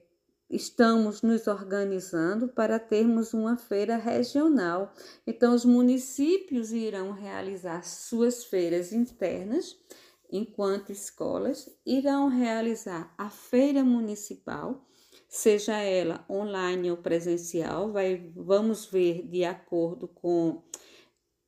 estamos 0.49 1.21
nos 1.21 1.47
organizando 1.47 2.47
para 2.47 2.77
termos 2.77 3.33
uma 3.33 3.57
feira 3.57 3.95
regional. 3.97 4.93
Então, 5.25 5.53
os 5.53 5.65
municípios 5.65 6.71
irão 6.71 7.11
realizar 7.11 7.83
suas 7.83 8.43
feiras 8.43 8.91
internas 8.91 9.77
enquanto 10.31 10.91
escolas 10.91 11.69
irão 11.85 12.29
realizar 12.29 13.13
a 13.17 13.29
feira 13.29 13.83
municipal, 13.83 14.85
seja 15.27 15.77
ela 15.77 16.25
online 16.29 16.89
ou 16.89 16.97
presencial, 16.97 17.91
vai, 17.91 18.31
vamos 18.35 18.85
ver 18.85 19.27
de 19.27 19.43
acordo 19.43 20.07
com 20.07 20.63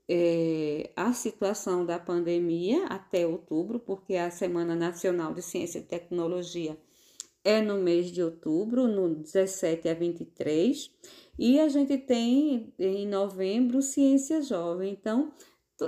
é, 0.08 0.92
a 0.96 1.14
situação 1.14 1.86
da 1.86 1.98
pandemia 1.98 2.86
até 2.88 3.26
outubro, 3.26 3.80
porque 3.80 4.16
a 4.16 4.30
Semana 4.30 4.76
Nacional 4.76 5.34
de 5.34 5.42
Ciência 5.42 5.80
e 5.80 5.84
Tecnologia 5.84 6.78
é 7.44 7.62
no 7.62 7.78
mês 7.78 8.12
de 8.12 8.24
outubro, 8.24 8.88
no 8.88 9.16
17 9.16 9.90
a 9.90 9.94
23, 9.94 10.90
e 11.38 11.60
a 11.60 11.68
gente 11.68 11.98
tem 11.98 12.74
em 12.80 13.08
novembro 13.08 13.82
Ciência 13.82 14.42
Jovem. 14.42 14.94
Então, 14.94 15.34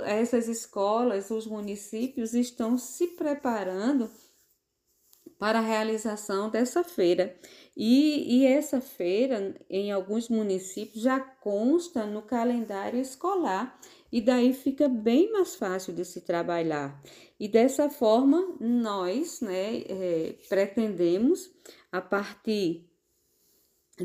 essas 0.04 0.48
escolas, 0.48 1.30
os 1.30 1.46
municípios 1.46 2.34
estão 2.34 2.76
se 2.76 3.08
preparando 3.08 4.10
para 5.38 5.58
a 5.58 5.62
realização 5.62 6.50
dessa 6.50 6.82
feira. 6.82 7.36
E, 7.76 8.38
e, 8.38 8.46
essa 8.46 8.80
feira, 8.80 9.54
em 9.68 9.92
alguns 9.92 10.28
municípios, 10.28 11.02
já 11.02 11.20
consta 11.20 12.06
no 12.06 12.22
calendário 12.22 12.98
escolar, 12.98 13.78
e 14.10 14.20
daí 14.20 14.54
fica 14.54 14.88
bem 14.88 15.30
mais 15.30 15.56
fácil 15.56 15.92
de 15.92 16.04
se 16.04 16.22
trabalhar. 16.22 17.02
E 17.38 17.48
dessa 17.48 17.90
forma, 17.90 18.56
nós 18.58 19.42
né, 19.42 19.82
é, 19.88 20.36
pretendemos, 20.48 21.50
a 21.92 22.00
partir 22.00 22.88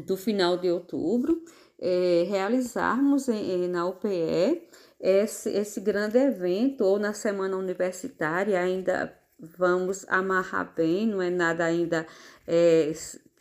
do 0.06 0.18
final 0.18 0.58
de 0.58 0.70
outubro, 0.70 1.42
é, 1.80 2.26
realizarmos 2.28 3.30
em, 3.30 3.68
na 3.68 3.88
UPE 3.88 4.68
esse, 5.02 5.50
esse 5.50 5.82
grande 5.82 6.18
evento, 6.18 6.86
ou 6.86 7.00
na 7.00 7.14
semana 7.14 7.58
universitária, 7.58 8.60
ainda 8.60 9.18
vamos 9.40 10.08
amarrar 10.08 10.74
bem, 10.76 11.08
não 11.08 11.22
é 11.22 11.30
nada 11.30 11.66
ainda 11.66 12.06
é, 12.48 12.94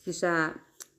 que 0.03 0.13
já 0.13 0.55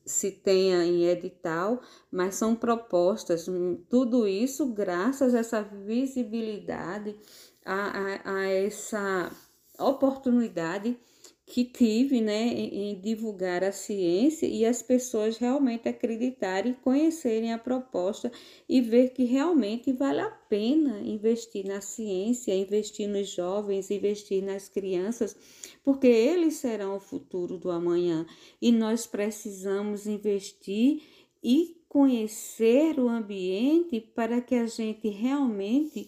se 0.06 0.32
tenha 0.32 0.84
em 0.86 1.06
edital, 1.06 1.82
mas 2.12 2.36
são 2.36 2.56
propostas, 2.56 3.48
hum, 3.48 3.84
tudo 3.90 4.28
isso 4.28 4.68
graças 4.74 5.34
a 5.34 5.40
essa 5.40 5.62
visibilidade, 5.64 7.16
a, 7.66 8.20
a, 8.26 8.36
a 8.36 8.50
essa 8.50 9.32
oportunidade 9.80 10.98
que 11.52 11.66
tive 11.66 12.22
né, 12.22 12.48
em, 12.48 12.98
divulgar 13.02 13.62
a 13.62 13.74
ciência 13.74 14.46
e 14.48 14.66
as 14.66 14.82
pessoas 14.82 15.36
realmente 15.36 15.90
acreditarem, 15.90 16.74
conhecerem 16.74 17.52
a 17.52 17.58
proposta 17.58 18.32
e 18.70 18.80
ver 18.80 19.10
que 19.10 19.26
realmente 19.26 19.92
vale 19.92 20.22
a 20.22 20.30
pena 20.30 21.02
investir 21.02 21.66
na 21.66 21.82
ciência, 21.82 22.56
investir 22.56 23.06
nos 23.10 23.28
jovens, 23.28 23.92
investir 23.92 24.42
nas 24.42 24.70
crianças, 24.70 25.36
porque 25.84 26.08
eles 26.08 26.54
serão 26.54 26.96
o 26.96 27.02
futuro 27.02 27.58
do 27.58 27.70
amanhã. 27.70 28.26
E 28.62 28.72
nós 28.72 29.06
precisamos 29.06 30.08
investir 30.08 31.02
e 31.44 31.84
conhecer 31.90 32.98
o 32.98 33.10
ambiente 33.10 34.00
para 34.00 34.40
que 34.40 34.56
a 34.56 34.68
gente 34.68 35.10
realmente 35.10 36.08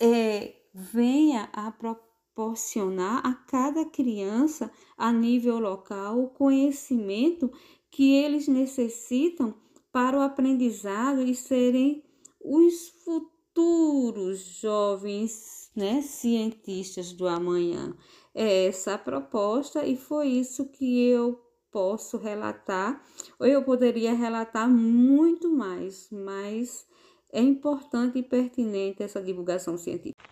é, 0.00 0.54
venha 0.72 1.50
a 1.52 1.70
propor 1.70 2.09
proporcionar 2.40 3.20
a 3.22 3.34
cada 3.34 3.84
criança, 3.84 4.70
a 4.96 5.12
nível 5.12 5.58
local, 5.58 6.18
o 6.18 6.30
conhecimento 6.30 7.52
que 7.90 8.14
eles 8.14 8.48
necessitam 8.48 9.54
para 9.92 10.16
o 10.16 10.22
aprendizado 10.22 11.20
e 11.20 11.34
serem 11.34 12.02
os 12.40 12.88
futuros 13.04 14.38
jovens 14.38 15.70
né, 15.76 16.00
cientistas 16.00 17.12
do 17.12 17.28
amanhã. 17.28 17.94
É 18.34 18.68
essa 18.68 18.94
a 18.94 18.98
proposta 18.98 19.84
e 19.84 19.94
foi 19.94 20.28
isso 20.28 20.70
que 20.70 21.08
eu 21.08 21.38
posso 21.70 22.16
relatar, 22.16 23.04
ou 23.38 23.46
eu 23.46 23.62
poderia 23.62 24.14
relatar 24.14 24.68
muito 24.68 25.48
mais, 25.52 26.08
mas 26.10 26.86
é 27.32 27.40
importante 27.40 28.18
e 28.18 28.22
pertinente 28.22 29.02
essa 29.02 29.22
divulgação 29.22 29.76
científica. 29.76 30.29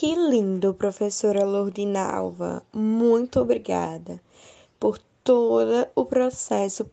Que 0.00 0.14
lindo, 0.14 0.72
professora 0.72 1.44
Lourdinalva. 1.44 2.62
Muito 2.72 3.38
obrigada 3.38 4.18
por 4.78 4.98
todo 5.22 5.86
o 5.94 6.06
processo 6.06 6.90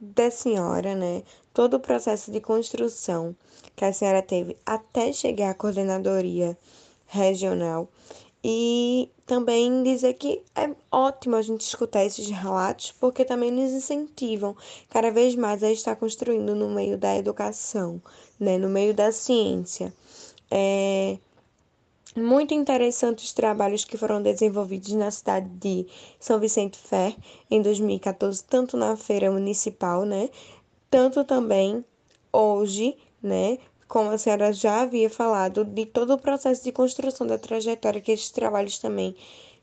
da 0.00 0.28
senhora, 0.28 0.96
né, 0.96 1.22
todo 1.54 1.74
o 1.74 1.80
processo 1.80 2.32
de 2.32 2.40
construção 2.40 3.36
que 3.76 3.84
a 3.84 3.92
senhora 3.92 4.20
teve 4.20 4.56
até 4.66 5.12
chegar 5.12 5.50
à 5.50 5.54
coordenadoria 5.54 6.58
regional 7.06 7.88
e 8.42 9.08
também 9.24 9.84
dizer 9.84 10.14
que 10.14 10.42
é 10.56 10.74
ótimo 10.90 11.36
a 11.36 11.42
gente 11.42 11.60
escutar 11.60 12.04
esses 12.04 12.28
relatos, 12.28 12.90
porque 12.98 13.24
também 13.24 13.52
nos 13.52 13.70
incentivam 13.70 14.56
cada 14.88 15.12
vez 15.12 15.36
mais 15.36 15.62
a 15.62 15.70
estar 15.70 15.94
construindo 15.94 16.52
no 16.56 16.68
meio 16.68 16.98
da 16.98 17.16
educação, 17.16 18.02
né, 18.40 18.58
no 18.58 18.68
meio 18.68 18.92
da 18.92 19.12
ciência. 19.12 19.94
É 20.50 21.16
muito 22.14 22.52
interessante 22.52 23.24
os 23.24 23.32
trabalhos 23.32 23.84
que 23.84 23.96
foram 23.96 24.22
desenvolvidos 24.22 24.92
na 24.92 25.10
cidade 25.10 25.48
de 25.48 25.86
São 26.20 26.38
Vicente 26.38 26.78
Fer 26.78 27.16
em 27.50 27.62
2014, 27.62 28.44
tanto 28.44 28.76
na 28.76 28.96
feira 28.96 29.30
municipal, 29.30 30.04
né, 30.04 30.28
tanto 30.90 31.24
também 31.24 31.84
hoje, 32.32 32.96
né, 33.22 33.58
como 33.88 34.10
a 34.10 34.18
senhora 34.18 34.52
já 34.52 34.82
havia 34.82 35.08
falado, 35.10 35.64
de 35.64 35.86
todo 35.86 36.14
o 36.14 36.18
processo 36.18 36.64
de 36.64 36.72
construção 36.72 37.26
da 37.26 37.38
trajetória 37.38 38.00
que 38.00 38.12
esses 38.12 38.30
trabalhos 38.30 38.78
também 38.78 39.14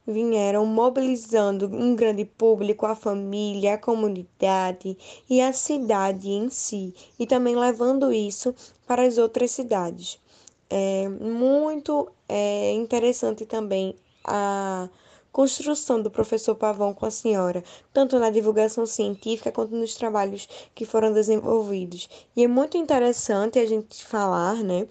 vieram 0.07 0.65
mobilizando 0.65 1.67
um 1.67 1.95
grande 1.95 2.25
público, 2.25 2.85
a 2.85 2.95
família, 2.95 3.75
a 3.75 3.77
comunidade 3.77 4.97
e 5.29 5.39
a 5.41 5.53
cidade 5.53 6.29
em 6.29 6.49
si, 6.49 6.93
e 7.19 7.27
também 7.27 7.55
levando 7.55 8.11
isso 8.11 8.55
para 8.87 9.03
as 9.03 9.17
outras 9.19 9.51
cidades. 9.51 10.19
É 10.69 11.07
muito 11.09 12.11
é, 12.27 12.71
interessante 12.73 13.45
também 13.45 13.95
a 14.23 14.87
construção 15.31 16.01
do 16.01 16.11
professor 16.11 16.55
Pavão 16.55 16.93
com 16.93 17.05
a 17.05 17.11
senhora, 17.11 17.63
tanto 17.93 18.19
na 18.19 18.29
divulgação 18.29 18.85
científica 18.85 19.51
quanto 19.51 19.75
nos 19.75 19.95
trabalhos 19.95 20.47
que 20.75 20.85
foram 20.85 21.11
desenvolvidos. 21.13 22.09
E 22.35 22.43
é 22.43 22.47
muito 22.47 22.77
interessante 22.77 23.59
a 23.59 23.65
gente 23.65 24.03
falar, 24.05 24.55
né, 24.55 24.87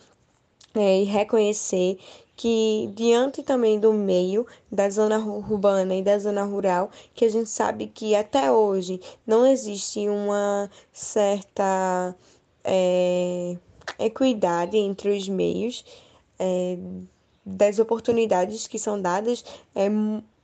é, 0.74 1.02
e 1.02 1.04
reconhecer 1.04 1.98
que 2.36 2.88
diante 2.94 3.42
também 3.42 3.80
do 3.80 3.92
meio 3.92 4.46
da 4.70 4.88
zona 4.88 5.18
urbana 5.18 5.94
e 5.96 6.02
da 6.02 6.18
zona 6.18 6.44
rural, 6.44 6.90
que 7.14 7.24
a 7.24 7.28
gente 7.28 7.50
sabe 7.50 7.88
que 7.88 8.14
até 8.14 8.50
hoje 8.52 9.00
não 9.26 9.44
existe 9.44 10.08
uma 10.08 10.70
certa 10.92 12.14
é, 12.62 13.56
equidade 13.98 14.76
entre 14.76 15.16
os 15.16 15.28
meios. 15.28 15.84
É, 16.38 16.78
das 17.48 17.78
oportunidades 17.78 18.66
que 18.66 18.78
são 18.78 19.00
dadas, 19.00 19.44
é 19.74 19.88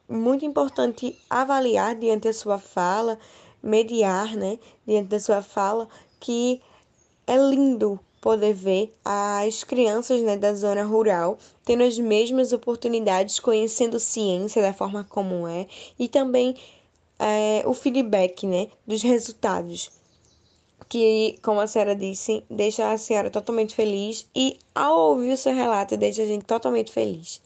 muito 0.09 0.45
importante 0.45 1.19
avaliar 1.29 1.95
diante 1.95 2.25
da 2.25 2.33
sua 2.33 2.59
fala, 2.59 3.19
mediar, 3.63 4.35
né, 4.37 4.59
diante 4.87 5.09
da 5.09 5.21
sua 5.21 5.43
fala, 5.43 5.89
que 6.19 6.63
é 7.27 7.37
lindo 7.37 8.01
poder 8.21 8.55
ver 8.55 8.97
as 9.05 9.65
crianças 9.65 10.23
né, 10.23 10.37
da 10.37 10.55
zona 10.55 10.83
rural 10.83 11.39
tendo 11.63 11.83
as 11.83 11.99
mesmas 11.99 12.53
oportunidades, 12.53 13.39
conhecendo 13.39 14.01
ciência 14.01 14.63
da 14.63 14.73
forma 14.73 15.05
como 15.05 15.47
é, 15.47 15.67
e 15.99 16.09
também 16.09 16.57
é, 17.19 17.63
o 17.67 17.75
feedback 17.75 18.47
né, 18.47 18.69
dos 18.87 19.03
resultados 19.03 19.91
que, 20.89 21.39
como 21.43 21.61
a 21.61 21.67
senhora 21.67 21.95
disse, 21.95 22.45
deixa 22.51 22.93
a 22.93 22.99
senhora 22.99 23.31
totalmente 23.31 23.75
feliz 23.75 24.29
e 24.35 24.59
ao 24.75 25.11
ouvir 25.11 25.33
o 25.33 25.37
seu 25.37 25.55
relato 25.55 25.97
deixa 25.97 26.23
a 26.23 26.27
gente 26.27 26.45
totalmente 26.45 26.93
feliz. 26.93 27.41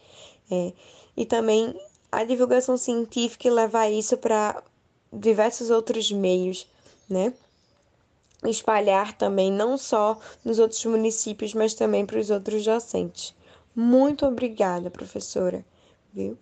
É, 0.51 0.73
e 1.17 1.27
também 1.27 1.75
a 2.11 2.25
divulgação 2.25 2.77
científica 2.77 3.49
e 3.49 3.51
levar 3.51 3.89
isso 3.91 4.17
para 4.17 4.63
diversos 5.13 5.71
outros 5.71 6.11
meios, 6.11 6.67
né? 7.09 7.33
Espalhar 8.45 9.13
também 9.13 9.51
não 9.53 9.77
só 9.77 10.19
nos 10.45 10.59
outros 10.59 10.85
municípios, 10.85 11.55
mas 11.55 11.75
também 11.75 12.07
para 12.07 12.21
os 12.21 12.31
outros 12.31 12.65
docentes. 12.65 13.35
Muito 13.75 14.25
obrigada, 14.25 14.91
professora, 14.91 15.65
viu? 16.13 16.39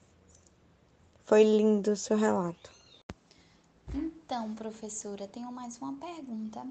Foi 1.24 1.42
lindo 1.42 1.92
o 1.92 1.96
seu 1.96 2.16
relato. 2.16 2.70
Então, 3.94 4.54
professora, 4.54 5.26
tenho 5.26 5.50
mais 5.52 5.78
uma 5.78 5.94
pergunta 5.94 6.66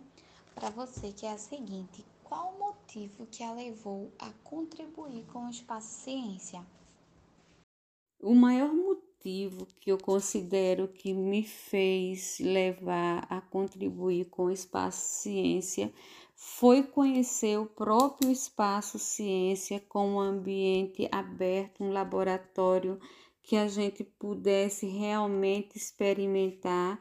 para 0.56 0.70
você, 0.70 1.12
que 1.12 1.26
é 1.26 1.34
a 1.34 1.38
seguinte: 1.38 2.06
qual 2.24 2.54
o 2.54 2.60
motivo 2.60 3.28
que 3.28 3.44
a 3.44 3.52
levou 3.52 4.12
a 4.18 4.32
contribuir 4.44 5.26
com 5.26 5.46
o 5.46 5.50
espaço 5.50 6.04
ciência? 6.04 6.66
O 8.20 8.34
maior 8.34 8.74
motivo 8.74 9.68
que 9.80 9.92
eu 9.92 9.98
considero 9.98 10.88
que 10.88 11.14
me 11.14 11.44
fez 11.44 12.40
levar 12.40 13.28
a 13.30 13.42
contribuir 13.42 14.26
com 14.26 14.46
o 14.46 14.52
espaço 14.52 15.22
ciência 15.22 15.94
foi 16.34 16.84
conhecer 16.84 17.60
o 17.60 17.66
próprio 17.66 18.32
espaço 18.32 18.98
ciência 18.98 19.80
como 19.90 20.16
um 20.16 20.20
ambiente 20.20 21.08
aberto, 21.12 21.84
um 21.84 21.92
laboratório 21.92 23.00
que 23.42 23.56
a 23.56 23.68
gente 23.68 24.04
pudesse 24.04 24.88
realmente 24.88 25.78
experimentar 25.78 27.00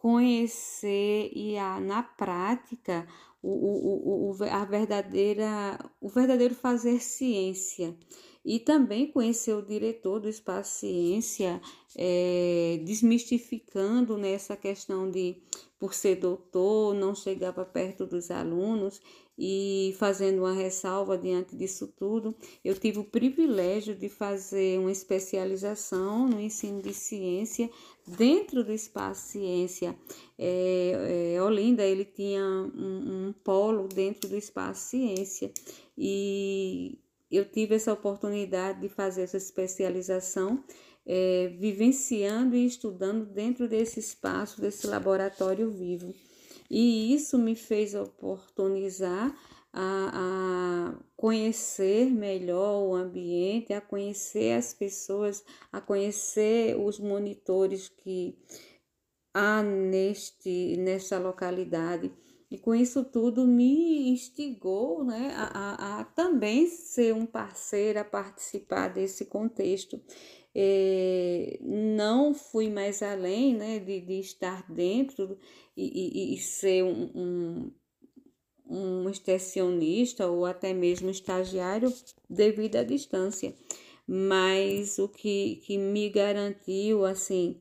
conhecer 0.00 1.30
e 1.34 1.58
a, 1.58 1.78
na 1.78 2.02
prática 2.02 3.06
o, 3.42 3.50
o, 3.50 4.30
o, 4.30 4.44
a 4.44 4.64
verdadeira, 4.64 5.78
o 6.00 6.08
verdadeiro 6.08 6.54
fazer 6.54 7.00
ciência. 7.00 7.94
E 8.42 8.58
também 8.58 9.12
conhecer 9.12 9.52
o 9.52 9.60
diretor 9.60 10.18
do 10.18 10.28
Espaço 10.28 10.80
Ciência, 10.80 11.60
é, 11.94 12.80
desmistificando 12.82 14.16
nessa 14.16 14.56
questão 14.56 15.10
de, 15.10 15.36
por 15.78 15.92
ser 15.92 16.16
doutor, 16.16 16.94
não 16.94 17.14
chegava 17.14 17.66
perto 17.66 18.06
dos 18.06 18.30
alunos 18.30 19.02
e 19.42 19.94
fazendo 19.98 20.40
uma 20.40 20.52
ressalva 20.52 21.16
diante 21.16 21.56
disso 21.56 21.88
tudo, 21.96 22.36
eu 22.62 22.74
tive 22.78 22.98
o 22.98 23.04
privilégio 23.04 23.94
de 23.94 24.06
fazer 24.06 24.78
uma 24.78 24.92
especialização 24.92 26.28
no 26.28 26.38
ensino 26.38 26.82
de 26.82 26.92
ciência 26.92 27.70
dentro 28.06 28.62
do 28.62 28.70
espaço 28.70 29.28
ciência. 29.28 29.96
É, 30.38 31.32
é, 31.36 31.42
Olinda 31.42 31.82
ele 31.82 32.04
tinha 32.04 32.44
um, 32.44 33.28
um 33.28 33.34
polo 33.42 33.88
dentro 33.88 34.28
do 34.28 34.36
espaço 34.36 34.90
ciência 34.90 35.50
e 35.96 36.98
eu 37.30 37.46
tive 37.50 37.76
essa 37.76 37.94
oportunidade 37.94 38.82
de 38.82 38.90
fazer 38.90 39.22
essa 39.22 39.38
especialização, 39.38 40.62
é, 41.06 41.48
vivenciando 41.58 42.54
e 42.54 42.66
estudando 42.66 43.24
dentro 43.24 43.66
desse 43.66 44.00
espaço, 44.00 44.60
desse 44.60 44.86
laboratório 44.86 45.70
vivo. 45.70 46.12
E 46.70 47.12
isso 47.12 47.36
me 47.36 47.56
fez 47.56 47.94
oportunizar 47.94 49.36
a, 49.72 50.92
a, 50.92 51.04
conhecer 51.16 52.06
melhor 52.10 52.82
o 52.82 52.94
ambiente, 52.94 53.72
a 53.72 53.80
conhecer 53.80 54.56
as 54.56 54.72
pessoas, 54.72 55.44
a 55.72 55.80
conhecer 55.80 56.76
os 56.76 56.98
monitores 56.98 57.88
que 57.88 58.36
há 59.34 59.62
neste, 59.62 60.76
nesta 60.78 61.18
localidade. 61.18 62.12
E 62.50 62.58
com 62.58 62.74
isso 62.74 63.04
tudo 63.04 63.46
me 63.46 64.08
instigou 64.10 65.04
né, 65.04 65.32
a, 65.36 65.44
a, 65.44 66.00
a 66.00 66.04
também 66.04 66.66
ser 66.66 67.14
um 67.14 67.24
parceiro, 67.24 68.00
a 68.00 68.04
participar 68.04 68.88
desse 68.88 69.26
contexto. 69.26 70.00
É, 70.52 71.60
não 71.62 72.34
fui 72.34 72.68
mais 72.68 73.02
além 73.04 73.54
né, 73.54 73.78
de, 73.78 74.00
de 74.00 74.18
estar 74.18 74.68
dentro 74.68 75.38
e, 75.80 76.32
e, 76.32 76.34
e 76.34 76.38
ser 76.38 76.84
um, 76.84 77.10
um, 77.14 77.72
um 78.66 79.10
extensionista 79.10 80.26
ou 80.26 80.44
até 80.44 80.72
mesmo 80.74 81.10
estagiário 81.10 81.92
devido 82.28 82.76
à 82.76 82.84
distância. 82.84 83.54
Mas 84.06 84.98
o 84.98 85.08
que, 85.08 85.56
que 85.64 85.78
me 85.78 86.08
garantiu, 86.10 87.04
assim, 87.04 87.60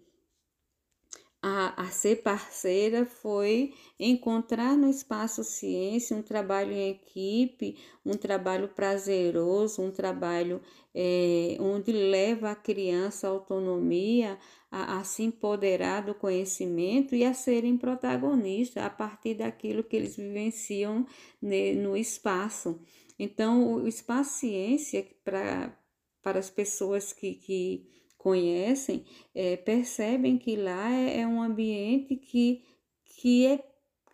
a, 1.41 1.83
a 1.83 1.85
ser 1.89 2.17
parceira 2.17 3.05
foi 3.05 3.73
encontrar 3.97 4.75
no 4.75 4.89
Espaço 4.89 5.43
Ciência 5.43 6.15
um 6.17 6.21
trabalho 6.21 6.73
em 6.73 6.89
equipe, 6.89 7.77
um 8.05 8.15
trabalho 8.17 8.67
prazeroso, 8.67 9.81
um 9.81 9.91
trabalho 9.91 10.61
é, 10.93 11.55
onde 11.59 11.91
leva 11.91 12.51
a 12.51 12.55
criança 12.55 13.27
a 13.27 13.31
autonomia, 13.31 14.37
a, 14.71 14.99
a, 14.99 15.03
se 15.03 15.23
empoderar 15.23 16.05
do 16.05 16.13
conhecimento 16.13 17.15
e 17.15 17.25
a 17.25 17.33
serem 17.33 17.77
protagonistas 17.77 18.83
a 18.83 18.89
partir 18.89 19.35
daquilo 19.35 19.83
que 19.83 19.95
eles 19.95 20.15
vivenciam 20.15 21.05
ne, 21.41 21.73
no 21.73 21.97
espaço. 21.97 22.79
Então, 23.17 23.73
o 23.73 23.87
Espaço 23.87 24.39
Ciência, 24.39 25.05
para 25.23 25.75
as 26.23 26.49
pessoas 26.49 27.11
que, 27.11 27.33
que 27.35 27.89
conhecem, 28.17 29.03
é, 29.35 29.57
percebem 29.57 30.37
que 30.37 30.55
lá 30.55 30.91
é, 30.93 31.21
é 31.21 31.27
um 31.27 31.41
ambiente 31.41 32.15
que, 32.15 32.63
que 33.03 33.45
é 33.45 33.57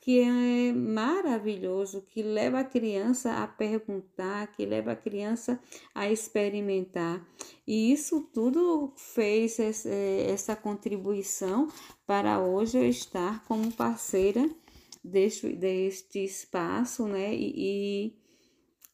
que 0.06 0.20
é 0.20 0.72
maravilhoso, 0.72 2.04
que 2.12 2.22
leva 2.22 2.60
a 2.60 2.63
criança 2.63 3.41
a 3.41 3.48
perguntar, 3.48 4.46
que 4.52 4.63
leva 4.63 4.91
a 4.91 4.96
criança 4.96 5.60
a 5.96 6.08
experimentar. 6.08 7.28
E 7.65 7.91
isso 7.91 8.22
tudo 8.32 8.94
fez 8.96 9.58
essa 9.60 10.56
contribuição 10.56 11.70
para 12.06 12.39
hoje 12.39 12.78
eu 12.78 12.88
estar 12.88 13.44
como 13.46 13.72
parceira 13.72 14.48
deste, 15.04 15.50
deste 15.56 16.24
espaço, 16.24 17.08
né? 17.08 17.34
E, 17.34 17.54
e, 17.58 18.13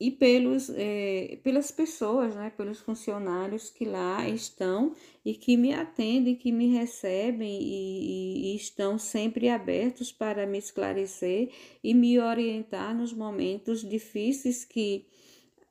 e 0.01 0.09
pelos, 0.09 0.71
é, 0.73 1.37
pelas 1.43 1.69
pessoas, 1.69 2.35
né? 2.35 2.51
Pelos 2.57 2.79
funcionários 2.79 3.69
que 3.69 3.85
lá 3.85 4.27
estão 4.27 4.93
e 5.23 5.35
que 5.35 5.55
me 5.55 5.75
atendem, 5.75 6.33
que 6.35 6.51
me 6.51 6.73
recebem 6.75 7.61
e, 7.61 8.51
e, 8.51 8.55
estão 8.55 8.97
sempre 8.97 9.47
abertos 9.47 10.11
para 10.11 10.47
me 10.47 10.57
esclarecer 10.57 11.51
e 11.83 11.93
me 11.93 12.17
orientar 12.17 12.97
nos 12.97 13.13
momentos 13.13 13.87
difíceis 13.87 14.65
que 14.65 15.05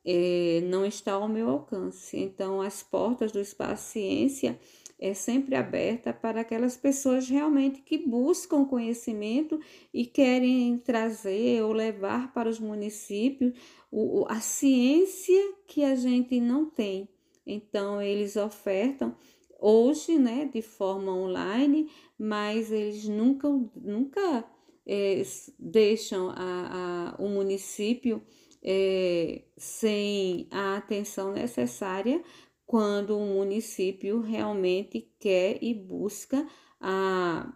é, 0.04 0.60
não 0.62 0.86
está 0.86 1.14
ao 1.14 1.28
meu 1.28 1.48
alcance. 1.48 2.16
Então, 2.16 2.62
as 2.62 2.84
portas 2.84 3.32
do 3.32 3.40
Espaço 3.40 3.90
Ciência 3.90 4.56
é 5.00 5.14
sempre 5.14 5.56
aberta 5.56 6.12
para 6.12 6.42
aquelas 6.42 6.76
pessoas 6.76 7.26
realmente 7.28 7.80
que 7.80 7.96
buscam 7.96 8.66
conhecimento 8.66 9.58
e 9.94 10.04
querem 10.04 10.76
trazer 10.76 11.62
ou 11.62 11.72
levar 11.72 12.34
para 12.34 12.50
os 12.50 12.60
municípios 12.60 13.54
o, 13.90 14.24
a 14.28 14.40
ciência 14.40 15.54
que 15.66 15.84
a 15.84 15.94
gente 15.94 16.40
não 16.40 16.66
tem. 16.66 17.08
Então, 17.46 18.00
eles 18.00 18.36
ofertam 18.36 19.16
hoje, 19.58 20.18
né, 20.18 20.48
de 20.52 20.62
forma 20.62 21.12
online, 21.12 21.90
mas 22.18 22.70
eles 22.70 23.06
nunca, 23.06 23.48
nunca 23.76 24.44
é, 24.86 25.22
deixam 25.58 26.30
a, 26.30 27.14
a, 27.18 27.22
o 27.22 27.28
município 27.28 28.22
é, 28.62 29.42
sem 29.56 30.46
a 30.50 30.76
atenção 30.76 31.32
necessária 31.32 32.22
quando 32.66 33.18
o 33.18 33.26
município 33.26 34.20
realmente 34.20 35.10
quer 35.18 35.58
e 35.62 35.74
busca 35.74 36.46
a 36.80 37.52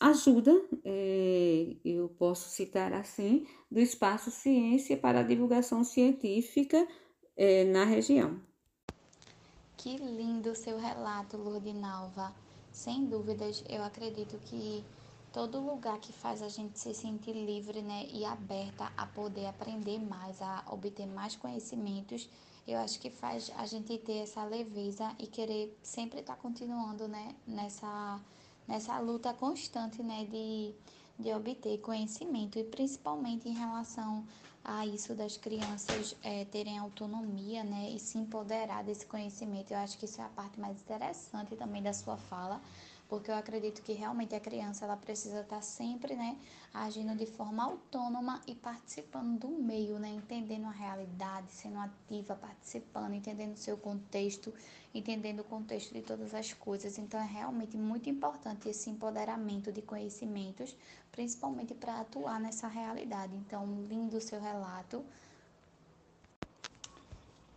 ajuda, 0.00 0.52
é, 0.84 1.76
eu 1.84 2.08
posso 2.08 2.48
citar 2.48 2.92
assim, 2.92 3.46
do 3.70 3.80
Espaço 3.80 4.30
Ciência 4.30 4.96
para 4.96 5.20
a 5.20 5.22
divulgação 5.22 5.84
científica 5.84 6.86
é, 7.36 7.64
na 7.64 7.84
região. 7.84 8.40
Que 9.76 9.96
lindo 9.96 10.54
seu 10.54 10.78
relato, 10.78 11.36
Lourdinalva. 11.36 12.34
Sem 12.72 13.06
dúvidas, 13.06 13.64
eu 13.68 13.82
acredito 13.82 14.38
que 14.44 14.84
todo 15.32 15.60
lugar 15.60 15.98
que 15.98 16.12
faz 16.12 16.42
a 16.42 16.48
gente 16.48 16.78
se 16.78 16.94
sentir 16.94 17.32
livre 17.32 17.82
né, 17.82 18.06
e 18.12 18.24
aberta 18.24 18.90
a 18.96 19.06
poder 19.06 19.46
aprender 19.46 19.98
mais, 19.98 20.40
a 20.40 20.64
obter 20.70 21.06
mais 21.06 21.36
conhecimentos, 21.36 22.28
eu 22.66 22.78
acho 22.78 22.98
que 22.98 23.10
faz 23.10 23.52
a 23.56 23.66
gente 23.66 23.96
ter 23.98 24.18
essa 24.22 24.44
leveza 24.44 25.14
e 25.18 25.26
querer 25.26 25.78
sempre 25.82 26.20
estar 26.20 26.34
tá 26.36 26.40
continuando 26.40 27.06
né, 27.06 27.34
nessa, 27.46 28.20
nessa 28.66 28.98
luta 28.98 29.32
constante 29.32 30.02
né, 30.02 30.24
de, 30.24 30.74
de 31.18 31.32
obter 31.32 31.78
conhecimento 31.78 32.58
e 32.58 32.64
principalmente 32.64 33.48
em 33.48 33.54
relação 33.54 34.26
a 34.64 34.84
isso 34.84 35.14
das 35.14 35.36
crianças 35.36 36.16
é, 36.24 36.44
terem 36.46 36.76
autonomia 36.76 37.62
né, 37.62 37.90
e 37.90 38.00
se 38.00 38.18
empoderar 38.18 38.82
desse 38.82 39.06
conhecimento. 39.06 39.70
Eu 39.70 39.78
acho 39.78 39.96
que 39.96 40.06
isso 40.06 40.20
é 40.20 40.24
a 40.24 40.28
parte 40.28 40.58
mais 40.58 40.80
interessante 40.80 41.54
também 41.54 41.80
da 41.80 41.92
sua 41.92 42.16
fala, 42.16 42.60
porque 43.08 43.30
eu 43.30 43.34
acredito 43.34 43.82
que 43.82 43.92
realmente 43.92 44.34
a 44.34 44.40
criança 44.40 44.84
ela 44.84 44.96
precisa 44.96 45.40
estar 45.40 45.62
sempre, 45.62 46.14
né, 46.14 46.36
agindo 46.74 47.14
de 47.14 47.26
forma 47.26 47.64
autônoma 47.64 48.40
e 48.46 48.54
participando 48.54 49.38
do 49.38 49.48
meio, 49.48 49.98
né, 49.98 50.08
entendendo 50.08 50.66
a 50.66 50.70
realidade, 50.70 51.52
sendo 51.52 51.78
ativa, 51.78 52.34
participando, 52.34 53.14
entendendo 53.14 53.54
o 53.54 53.58
seu 53.58 53.76
contexto, 53.76 54.52
entendendo 54.92 55.40
o 55.40 55.44
contexto 55.44 55.92
de 55.92 56.02
todas 56.02 56.34
as 56.34 56.52
coisas. 56.52 56.98
Então 56.98 57.20
é 57.20 57.26
realmente 57.26 57.76
muito 57.76 58.10
importante 58.10 58.68
esse 58.68 58.90
empoderamento 58.90 59.70
de 59.70 59.82
conhecimentos, 59.82 60.76
principalmente 61.12 61.74
para 61.74 62.00
atuar 62.00 62.40
nessa 62.40 62.68
realidade. 62.68 63.34
Então, 63.36 63.66
lindo 63.88 64.16
o 64.16 64.20
seu 64.20 64.40
relato. 64.40 65.04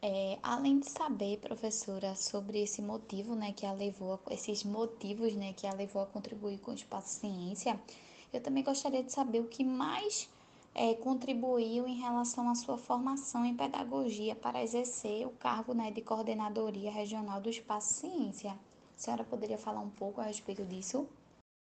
É, 0.01 0.39
além 0.41 0.79
de 0.79 0.89
saber, 0.89 1.39
professora, 1.39 2.15
sobre 2.15 2.63
esse 2.63 2.81
motivo, 2.81 3.35
né, 3.35 3.51
que 3.51 3.65
a 3.65 3.73
levou, 3.73 4.13
a, 4.13 4.33
esses 4.33 4.63
motivos, 4.63 5.35
né, 5.35 5.53
que 5.53 5.67
a 5.67 5.73
levou 5.73 6.01
a 6.01 6.05
contribuir 6.05 6.57
com 6.59 6.71
o 6.71 6.73
espaço 6.73 7.19
ciência, 7.19 7.77
eu 8.31 8.41
também 8.41 8.63
gostaria 8.63 9.03
de 9.03 9.11
saber 9.11 9.41
o 9.41 9.47
que 9.47 9.63
mais 9.63 10.29
é, 10.73 10.93
contribuiu 10.93 11.85
em 11.85 11.99
relação 11.99 12.49
à 12.49 12.55
sua 12.55 12.77
formação 12.77 13.45
em 13.45 13.53
pedagogia 13.53 14.35
para 14.35 14.63
exercer 14.63 15.27
o 15.27 15.31
cargo, 15.31 15.73
né, 15.73 15.91
de 15.91 16.01
coordenadoria 16.01 16.91
regional 16.91 17.41
do 17.41 17.49
espaço 17.49 17.95
ciência. 17.95 18.51
A 18.51 18.57
senhora 19.01 19.25
poderia 19.25 19.57
falar 19.57 19.81
um 19.81 19.89
pouco 19.89 20.21
a 20.21 20.25
respeito 20.25 20.63
disso? 20.63 21.09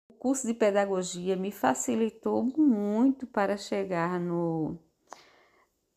O 0.10 0.14
curso 0.14 0.46
de 0.48 0.54
pedagogia 0.54 1.38
me 1.38 1.52
facilitou 1.52 2.44
muito 2.58 3.26
para 3.26 3.56
chegar 3.56 4.20
no 4.20 4.78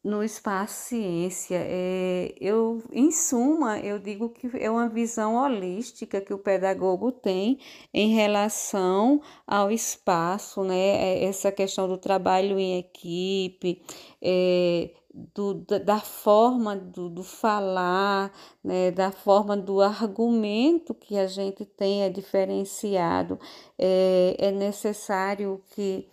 no 0.03 0.25
espaço 0.25 0.89
ciência. 0.89 1.57
É, 1.61 2.35
eu, 2.41 2.83
em 2.93 3.11
suma, 3.11 3.79
eu 3.81 3.99
digo 3.99 4.31
que 4.31 4.51
é 4.59 4.71
uma 4.71 4.89
visão 4.89 5.37
holística 5.37 6.21
que 6.21 6.33
o 6.33 6.39
pedagogo 6.39 7.13
tem 7.13 7.59
em 7.93 8.15
relação 8.15 9.21
ao 9.47 9.71
espaço, 9.71 10.65
né? 10.65 10.77
É, 10.77 11.25
essa 11.25 11.53
questão 11.53 11.87
do 11.87 11.99
trabalho 11.99 12.59
em 12.59 12.79
equipe, 12.79 13.83
é, 14.23 14.91
do, 15.35 15.55
da 15.55 15.99
forma 15.99 16.77
do, 16.77 17.09
do 17.09 17.23
falar, 17.23 18.33
né, 18.63 18.91
da 18.91 19.11
forma 19.11 19.57
do 19.57 19.81
argumento 19.81 20.95
que 20.95 21.17
a 21.19 21.27
gente 21.27 21.65
tem 21.65 22.03
é 22.03 22.09
diferenciado. 22.09 23.39
É, 23.79 24.37
é 24.39 24.51
necessário 24.53 25.63
que 25.75 26.09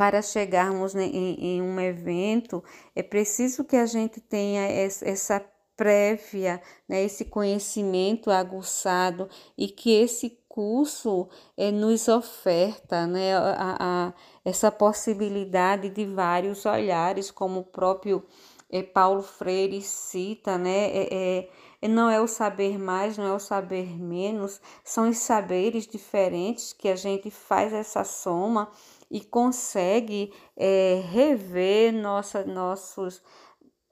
para 0.00 0.22
chegarmos 0.22 0.94
em, 0.94 1.34
em 1.34 1.60
um 1.60 1.78
evento, 1.78 2.64
é 2.96 3.02
preciso 3.02 3.62
que 3.62 3.76
a 3.76 3.84
gente 3.84 4.18
tenha 4.18 4.62
essa 4.62 5.44
prévia, 5.76 6.62
né, 6.88 7.02
esse 7.04 7.26
conhecimento 7.26 8.30
aguçado 8.30 9.28
e 9.58 9.68
que 9.68 9.92
esse 9.92 10.38
curso 10.48 11.28
é, 11.54 11.70
nos 11.70 12.08
oferta 12.08 13.06
né, 13.06 13.36
a, 13.36 13.76
a, 13.78 14.12
essa 14.42 14.72
possibilidade 14.72 15.90
de 15.90 16.06
vários 16.06 16.64
olhares, 16.64 17.30
como 17.30 17.60
o 17.60 17.64
próprio 17.64 18.24
é, 18.70 18.82
Paulo 18.82 19.20
Freire 19.20 19.82
cita, 19.82 20.56
né, 20.56 20.86
é, 20.96 21.46
é, 21.82 21.88
não 21.88 22.08
é 22.08 22.18
o 22.18 22.26
saber 22.26 22.78
mais, 22.78 23.18
não 23.18 23.26
é 23.26 23.32
o 23.34 23.38
saber 23.38 24.00
menos, 24.00 24.62
são 24.82 25.10
os 25.10 25.18
saberes 25.18 25.86
diferentes 25.86 26.72
que 26.72 26.88
a 26.88 26.96
gente 26.96 27.30
faz 27.30 27.74
essa 27.74 28.02
soma 28.02 28.72
e 29.10 29.20
consegue 29.20 30.32
é, 30.56 31.02
rever 31.10 31.92
nossa, 31.92 32.44
nossos, 32.44 33.22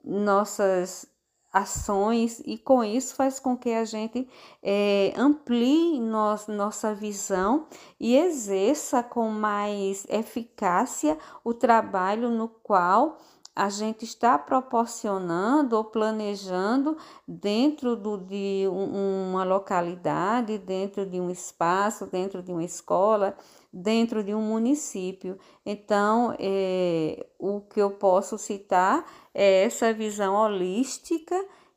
nossas 0.03 1.07
ações 1.51 2.41
e 2.45 2.57
com 2.57 2.83
isso 2.83 3.15
faz 3.15 3.39
com 3.39 3.57
que 3.57 3.71
a 3.71 3.83
gente 3.83 4.29
é, 4.61 5.11
amplie 5.17 5.99
nos, 5.99 6.47
nossa 6.47 6.93
visão 6.93 7.67
e 7.99 8.15
exerça 8.15 9.01
com 9.01 9.29
mais 9.29 10.05
eficácia 10.09 11.17
o 11.43 11.53
trabalho 11.53 12.29
no 12.29 12.47
qual 12.47 13.17
a 13.55 13.67
gente 13.67 14.05
está 14.05 14.37
proporcionando 14.37 15.75
ou 15.75 15.83
planejando 15.83 16.95
dentro 17.27 17.95
do, 17.95 18.17
de 18.17 18.65
uma 18.69 19.43
localidade, 19.43 20.57
dentro 20.59 21.05
de 21.05 21.19
um 21.19 21.29
espaço, 21.29 22.05
dentro 22.05 22.41
de 22.41 22.53
uma 22.53 22.63
escola, 22.63 23.35
dentro 23.71 24.23
de 24.23 24.33
um 24.33 24.41
município. 24.41 25.37
Então, 25.65 26.35
é, 26.39 27.27
o 27.37 27.61
que 27.61 27.79
eu 27.79 27.91
posso 27.91 28.37
citar 28.37 29.05
é 29.33 29.63
essa 29.63 29.93
visão 29.93 30.35
holística 30.35 31.35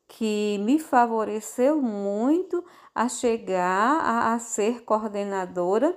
que 0.09 0.59
me 0.59 0.79
favoreceu 0.79 1.81
muito 1.81 2.65
a 2.95 3.09
chegar 3.09 4.01
a, 4.01 4.35
a 4.35 4.39
ser 4.39 4.85
coordenadora 4.85 5.97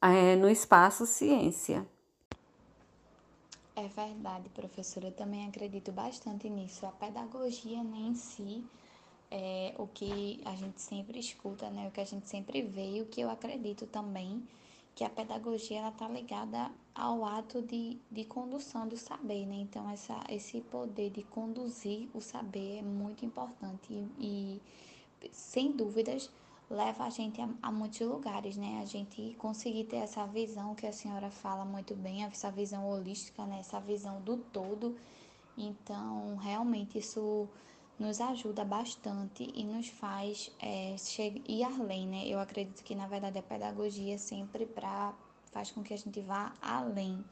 é, 0.00 0.34
no 0.36 0.48
espaço 0.48 1.06
ciência. 1.06 1.86
É 3.74 3.86
verdade, 3.88 4.48
professora. 4.50 5.06
Eu 5.06 5.12
também 5.12 5.46
acredito 5.46 5.92
bastante 5.92 6.48
nisso. 6.50 6.84
A 6.84 6.92
pedagogia 6.92 7.82
nem 7.82 8.08
em 8.08 8.14
si 8.14 8.64
é 9.34 9.74
o 9.78 9.86
que 9.86 10.40
a 10.44 10.54
gente 10.54 10.78
sempre 10.80 11.18
escuta, 11.18 11.70
né? 11.70 11.88
O 11.88 11.90
que 11.90 12.02
a 12.02 12.04
gente 12.04 12.28
sempre 12.28 12.60
vê 12.60 12.98
e 12.98 13.00
o 13.00 13.06
que 13.06 13.22
eu 13.22 13.30
acredito 13.30 13.86
também 13.86 14.46
que 14.94 15.02
a 15.04 15.08
pedagogia 15.08 15.88
está 15.88 16.06
ligada 16.06 16.70
ao 16.94 17.24
ato 17.24 17.62
de, 17.62 17.96
de 18.10 18.24
condução 18.26 18.86
do 18.86 18.96
saber, 18.98 19.46
né? 19.46 19.56
Então 19.56 19.88
essa, 19.88 20.22
esse 20.28 20.60
poder 20.60 21.08
de 21.08 21.22
conduzir 21.22 22.10
o 22.12 22.20
saber 22.20 22.80
é 22.80 22.82
muito 22.82 23.24
importante 23.24 23.86
e, 23.90 24.60
e 25.22 25.30
sem 25.32 25.72
dúvidas 25.72 26.30
leva 26.68 27.04
a 27.04 27.10
gente 27.10 27.40
a, 27.40 27.48
a, 27.62 27.72
muitos 27.72 28.00
lugares, 28.00 28.58
né? 28.58 28.80
A 28.82 28.84
gente 28.84 29.34
conseguir 29.38 29.84
ter 29.84 29.96
essa 29.96 30.26
visão 30.26 30.74
que 30.74 30.86
a 30.86 30.92
senhora 30.92 31.30
fala 31.30 31.64
muito 31.64 31.94
bem, 31.94 32.24
essa 32.24 32.50
visão 32.50 32.86
holística, 32.86 33.46
né? 33.46 33.60
Essa 33.60 33.80
visão 33.80 34.20
do 34.20 34.36
todo. 34.36 34.94
Então, 35.56 36.36
realmente 36.36 36.98
isso 36.98 37.48
nos 37.98 38.20
ajuda 38.20 38.64
bastante 38.64 39.50
e 39.54 39.64
nos 39.64 39.88
faz 39.88 40.50
é, 40.60 40.96
ir 41.46 41.64
além, 41.64 42.06
né? 42.06 42.26
Eu 42.26 42.40
acredito 42.40 42.82
que, 42.82 42.94
na 42.94 43.06
verdade, 43.06 43.38
a 43.38 43.42
pedagogia 43.42 44.14
é 44.14 44.18
sempre 44.18 44.66
para 44.66 45.14
faz 45.52 45.70
com 45.70 45.82
que 45.82 45.92
a 45.92 45.98
gente 45.98 46.20
vá 46.20 46.52
além. 46.60 47.22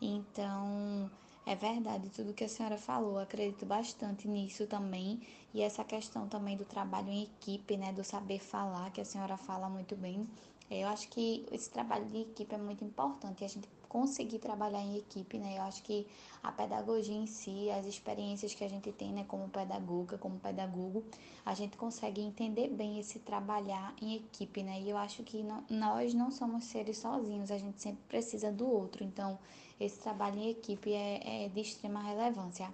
Então, 0.00 1.10
é 1.46 1.54
verdade 1.54 2.08
tudo 2.08 2.32
que 2.32 2.44
a 2.44 2.48
senhora 2.48 2.78
falou, 2.78 3.18
acredito 3.18 3.66
bastante 3.66 4.26
nisso 4.26 4.66
também. 4.66 5.20
E 5.54 5.60
essa 5.60 5.84
questão 5.84 6.26
também 6.28 6.56
do 6.56 6.64
trabalho 6.64 7.10
em 7.10 7.24
equipe, 7.24 7.76
né, 7.76 7.92
do 7.92 8.02
saber 8.02 8.38
falar, 8.38 8.90
que 8.90 9.00
a 9.00 9.04
senhora 9.04 9.36
fala 9.36 9.68
muito 9.68 9.94
bem. 9.94 10.26
Eu 10.70 10.88
acho 10.88 11.08
que 11.08 11.44
esse 11.52 11.68
trabalho 11.68 12.06
de 12.06 12.22
equipe 12.22 12.54
é 12.54 12.58
muito 12.58 12.82
importante, 12.82 13.44
a 13.44 13.48
gente 13.48 13.68
conseguir 13.92 14.38
trabalhar 14.38 14.80
em 14.80 14.96
equipe, 14.96 15.36
né? 15.36 15.58
Eu 15.58 15.62
acho 15.64 15.82
que 15.82 16.06
a 16.42 16.50
pedagogia 16.50 17.14
em 17.14 17.26
si, 17.26 17.70
as 17.70 17.84
experiências 17.84 18.54
que 18.54 18.64
a 18.64 18.68
gente 18.68 18.90
tem, 18.90 19.12
né, 19.12 19.22
como 19.28 19.50
pedagoga, 19.50 20.16
como 20.16 20.38
pedagogo, 20.38 21.04
a 21.44 21.52
gente 21.52 21.76
consegue 21.76 22.22
entender 22.22 22.68
bem 22.68 22.98
esse 22.98 23.18
trabalhar 23.18 23.94
em 24.00 24.16
equipe, 24.16 24.62
né? 24.62 24.80
E 24.80 24.88
eu 24.88 24.96
acho 24.96 25.22
que 25.22 25.44
nós 25.68 26.14
não 26.14 26.30
somos 26.30 26.64
seres 26.64 26.96
sozinhos, 26.96 27.50
a 27.50 27.58
gente 27.58 27.82
sempre 27.82 28.00
precisa 28.08 28.50
do 28.50 28.66
outro. 28.66 29.04
Então, 29.04 29.38
esse 29.78 29.98
trabalho 29.98 30.38
em 30.38 30.48
equipe 30.48 30.90
é, 30.94 31.44
é 31.44 31.48
de 31.50 31.60
extrema 31.60 32.02
relevância. 32.02 32.70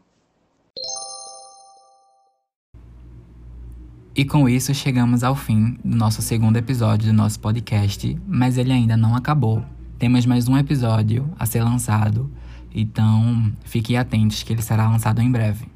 E 4.14 4.24
com 4.24 4.48
isso 4.48 4.72
chegamos 4.72 5.24
ao 5.24 5.34
fim 5.34 5.78
do 5.84 5.96
nosso 5.96 6.22
segundo 6.22 6.56
episódio 6.56 7.08
do 7.08 7.12
nosso 7.12 7.40
podcast, 7.40 8.16
mas 8.24 8.56
ele 8.56 8.72
ainda 8.72 8.96
não 8.96 9.16
acabou. 9.16 9.64
Temos 9.98 10.24
mais 10.26 10.46
um 10.46 10.56
episódio 10.56 11.28
a 11.36 11.44
ser 11.44 11.60
lançado, 11.60 12.30
então 12.72 13.52
fiquem 13.64 13.96
atentos 13.96 14.44
que 14.44 14.52
ele 14.52 14.62
será 14.62 14.88
lançado 14.88 15.20
em 15.20 15.28
breve. 15.28 15.66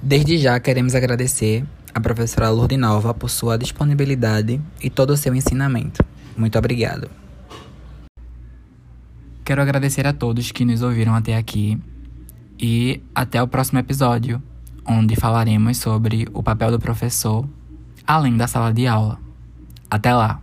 Desde 0.00 0.38
já 0.38 0.58
queremos 0.60 0.94
agradecer 0.94 1.66
a 1.92 2.00
professora 2.00 2.48
Lourdes 2.48 2.78
Nova 2.78 3.12
por 3.12 3.28
sua 3.28 3.58
disponibilidade 3.58 4.60
e 4.80 4.88
todo 4.88 5.10
o 5.10 5.16
seu 5.16 5.34
ensinamento. 5.34 6.04
Muito 6.36 6.56
obrigado. 6.56 7.10
Quero 9.44 9.60
agradecer 9.60 10.06
a 10.06 10.12
todos 10.12 10.52
que 10.52 10.64
nos 10.64 10.80
ouviram 10.80 11.12
até 11.12 11.36
aqui 11.36 11.76
e 12.56 13.02
até 13.12 13.42
o 13.42 13.48
próximo 13.48 13.80
episódio 13.80 14.40
onde 14.86 15.16
falaremos 15.16 15.78
sobre 15.78 16.28
o 16.32 16.40
papel 16.40 16.70
do 16.70 16.78
professor 16.78 17.48
além 18.06 18.36
da 18.36 18.46
sala 18.46 18.72
de 18.72 18.86
aula. 18.86 19.18
Até 19.90 20.14
lá! 20.14 20.40